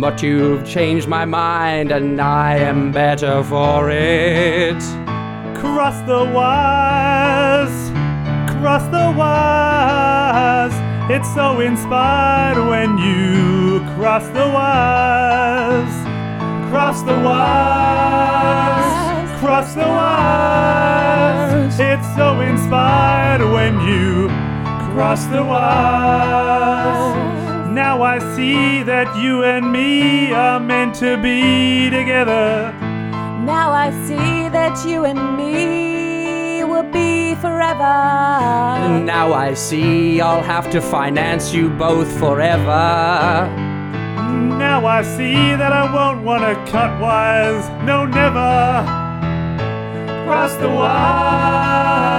But 0.00 0.22
you've 0.22 0.64
changed 0.64 1.08
my 1.08 1.24
mind, 1.24 1.90
and 1.90 2.20
I 2.20 2.56
am 2.58 2.92
better 2.92 3.42
for 3.42 3.90
it. 3.90 4.80
Cross 5.56 6.00
the 6.06 6.24
wires, 6.32 7.90
cross 8.56 8.84
the 8.84 9.12
wires. 9.18 10.72
It's 11.10 11.34
so 11.34 11.60
inspired 11.60 12.58
when 12.68 12.96
you 12.98 13.80
cross 13.96 14.24
the 14.28 14.48
wires, 14.54 15.92
cross 16.72 17.02
the 17.02 17.12
wires, 17.12 18.86
cross 19.40 19.74
the 19.74 19.82
wires. 19.82 21.78
It's 21.78 22.16
so 22.16 22.40
inspired 22.40 23.42
when 23.52 23.78
you 23.86 24.28
cross 24.94 25.26
the 25.26 25.44
wires. 25.44 27.14
Now 27.70 28.00
I 28.00 28.20
see 28.34 28.82
that 28.84 29.14
you 29.22 29.44
and 29.44 29.70
me 29.70 30.32
are 30.32 30.58
meant 30.58 30.94
to 30.94 31.18
be 31.18 31.90
together. 31.90 32.72
Now 33.44 33.72
I 33.72 33.90
see 34.06 34.48
that 34.48 34.82
you 34.86 35.04
and 35.04 35.36
me 35.36 36.64
will 36.64 36.90
be 36.90 37.34
forever. 37.34 37.84
Now 39.04 39.34
I 39.34 39.52
see 39.52 40.22
I'll 40.22 40.42
have 40.42 40.70
to 40.70 40.80
finance 40.80 41.52
you 41.52 41.68
both 41.68 42.10
forever. 42.18 43.71
Now 44.58 44.86
I 44.86 45.02
see 45.02 45.54
that 45.54 45.72
I 45.72 45.84
won't 45.92 46.24
want 46.24 46.42
to 46.42 46.54
cut 46.70 47.00
wires. 47.00 47.68
No, 47.84 48.06
never. 48.06 48.84
Cross 50.26 50.54
the 50.56 50.68
wires. 50.68 52.14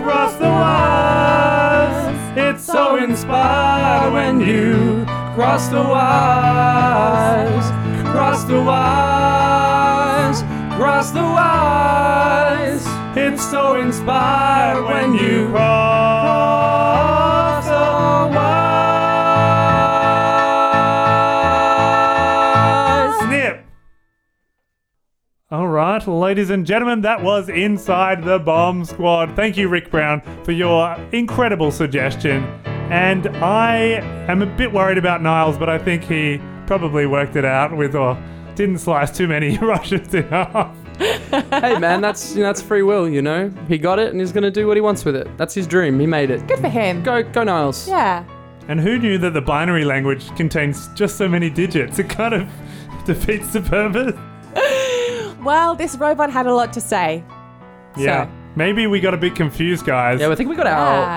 Cross 0.00 0.34
the 0.36 0.48
wires. 0.48 2.38
It's 2.38 2.64
so 2.64 2.96
inspired 2.96 4.12
when 4.12 4.40
you 4.40 5.04
cross 5.34 5.68
the 5.68 5.82
wires. 5.82 7.66
Cross 8.12 8.44
the 8.44 8.62
wires. 8.62 10.42
Cross 10.76 11.10
the 11.12 11.22
wires. 11.22 12.84
It's 13.16 13.42
so 13.50 13.76
inspired 13.76 14.84
when 14.84 15.14
you 15.14 15.48
cross 15.50 16.17
right, 25.78 26.04
ladies 26.08 26.50
and 26.50 26.66
gentlemen, 26.66 27.02
that 27.02 27.22
was 27.22 27.48
Inside 27.48 28.24
the 28.24 28.40
Bomb 28.40 28.84
Squad. 28.84 29.36
Thank 29.36 29.56
you, 29.56 29.68
Rick 29.68 29.92
Brown, 29.92 30.20
for 30.42 30.50
your 30.50 30.96
incredible 31.12 31.70
suggestion. 31.70 32.42
And 32.90 33.28
I 33.36 33.76
am 34.28 34.42
a 34.42 34.46
bit 34.46 34.72
worried 34.72 34.98
about 34.98 35.22
Niles, 35.22 35.56
but 35.56 35.68
I 35.68 35.78
think 35.78 36.02
he 36.02 36.40
probably 36.66 37.06
worked 37.06 37.36
it 37.36 37.44
out 37.44 37.76
with 37.76 37.94
or 37.94 38.20
didn't 38.56 38.78
slice 38.78 39.16
too 39.16 39.28
many 39.28 39.56
Russians 39.58 40.12
in 40.12 40.24
half. 40.24 40.76
hey 40.98 41.78
man, 41.78 42.00
that's 42.00 42.32
you 42.34 42.40
know, 42.40 42.46
that's 42.46 42.60
free 42.60 42.82
will, 42.82 43.08
you 43.08 43.22
know. 43.22 43.48
He 43.68 43.78
got 43.78 44.00
it 44.00 44.10
and 44.10 44.18
he's 44.18 44.32
gonna 44.32 44.50
do 44.50 44.66
what 44.66 44.76
he 44.76 44.80
wants 44.80 45.04
with 45.04 45.14
it. 45.14 45.28
That's 45.38 45.54
his 45.54 45.68
dream. 45.68 46.00
He 46.00 46.08
made 46.08 46.30
it. 46.30 46.44
Good 46.48 46.58
for 46.58 46.68
him. 46.68 47.04
Go 47.04 47.22
go 47.22 47.44
Niles. 47.44 47.86
Yeah. 47.86 48.24
And 48.66 48.80
who 48.80 48.98
knew 48.98 49.16
that 49.18 49.32
the 49.32 49.40
binary 49.40 49.84
language 49.84 50.34
contains 50.34 50.88
just 50.94 51.16
so 51.16 51.28
many 51.28 51.50
digits? 51.50 52.00
It 52.00 52.08
kind 52.08 52.34
of 52.34 52.48
defeats 53.04 53.52
the 53.52 53.60
purpose. 53.60 54.18
Well, 55.42 55.74
this 55.74 55.96
robot 55.96 56.30
had 56.30 56.46
a 56.46 56.54
lot 56.54 56.72
to 56.74 56.80
say. 56.80 57.22
Yeah. 57.96 58.24
So- 58.26 58.30
Maybe 58.56 58.86
we 58.88 58.98
got 58.98 59.14
a 59.14 59.16
bit 59.16 59.36
confused, 59.36 59.86
guys. 59.86 60.20
Yeah, 60.20 60.30
I 60.30 60.34
think 60.34 60.50
we 60.50 60.56
got 60.56 60.66
our 60.66 60.72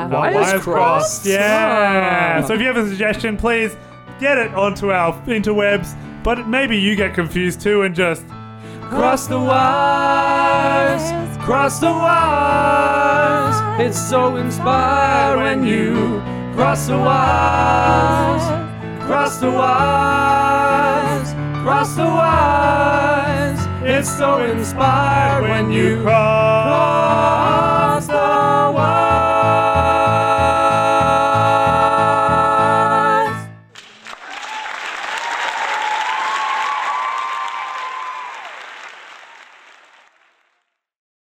Yeah. 0.10 0.16
Our 0.16 0.32
wires, 0.32 0.62
crossed. 0.64 1.26
Yeah. 1.26 2.38
Ah. 2.44 2.46
So 2.46 2.54
if 2.54 2.60
you 2.62 2.68
have 2.68 2.78
a 2.78 2.88
suggestion, 2.88 3.36
please 3.36 3.76
get 4.20 4.38
it 4.38 4.54
onto 4.54 4.92
our 4.92 5.14
interwebs. 5.26 5.96
But 6.24 6.48
maybe 6.48 6.78
you 6.78 6.96
get 6.96 7.16
confused 7.16 7.60
too 7.62 7.82
and 7.82 7.96
just 7.96 8.24
cross 8.92 9.26
the 9.26 9.40
wires, 9.40 11.02
cross 11.44 11.80
the 11.80 11.88
wires. 11.92 13.56
It's 13.82 13.98
so 14.00 14.36
inspiring 14.36 15.62
when 15.62 15.66
you 15.68 16.22
cross 16.56 16.86
the 16.86 16.98
wires, 16.98 18.44
cross 19.08 19.38
the 19.40 19.50
wires, 19.50 21.34
cross 21.64 21.96
the 21.96 22.04
wires. 22.06 23.21
It's 24.02 24.18
so 24.18 24.40
inspired 24.40 25.44
when 25.44 25.72
you 25.72 26.02
cross 26.02 28.08
the 28.08 28.14
wires. 28.14 29.11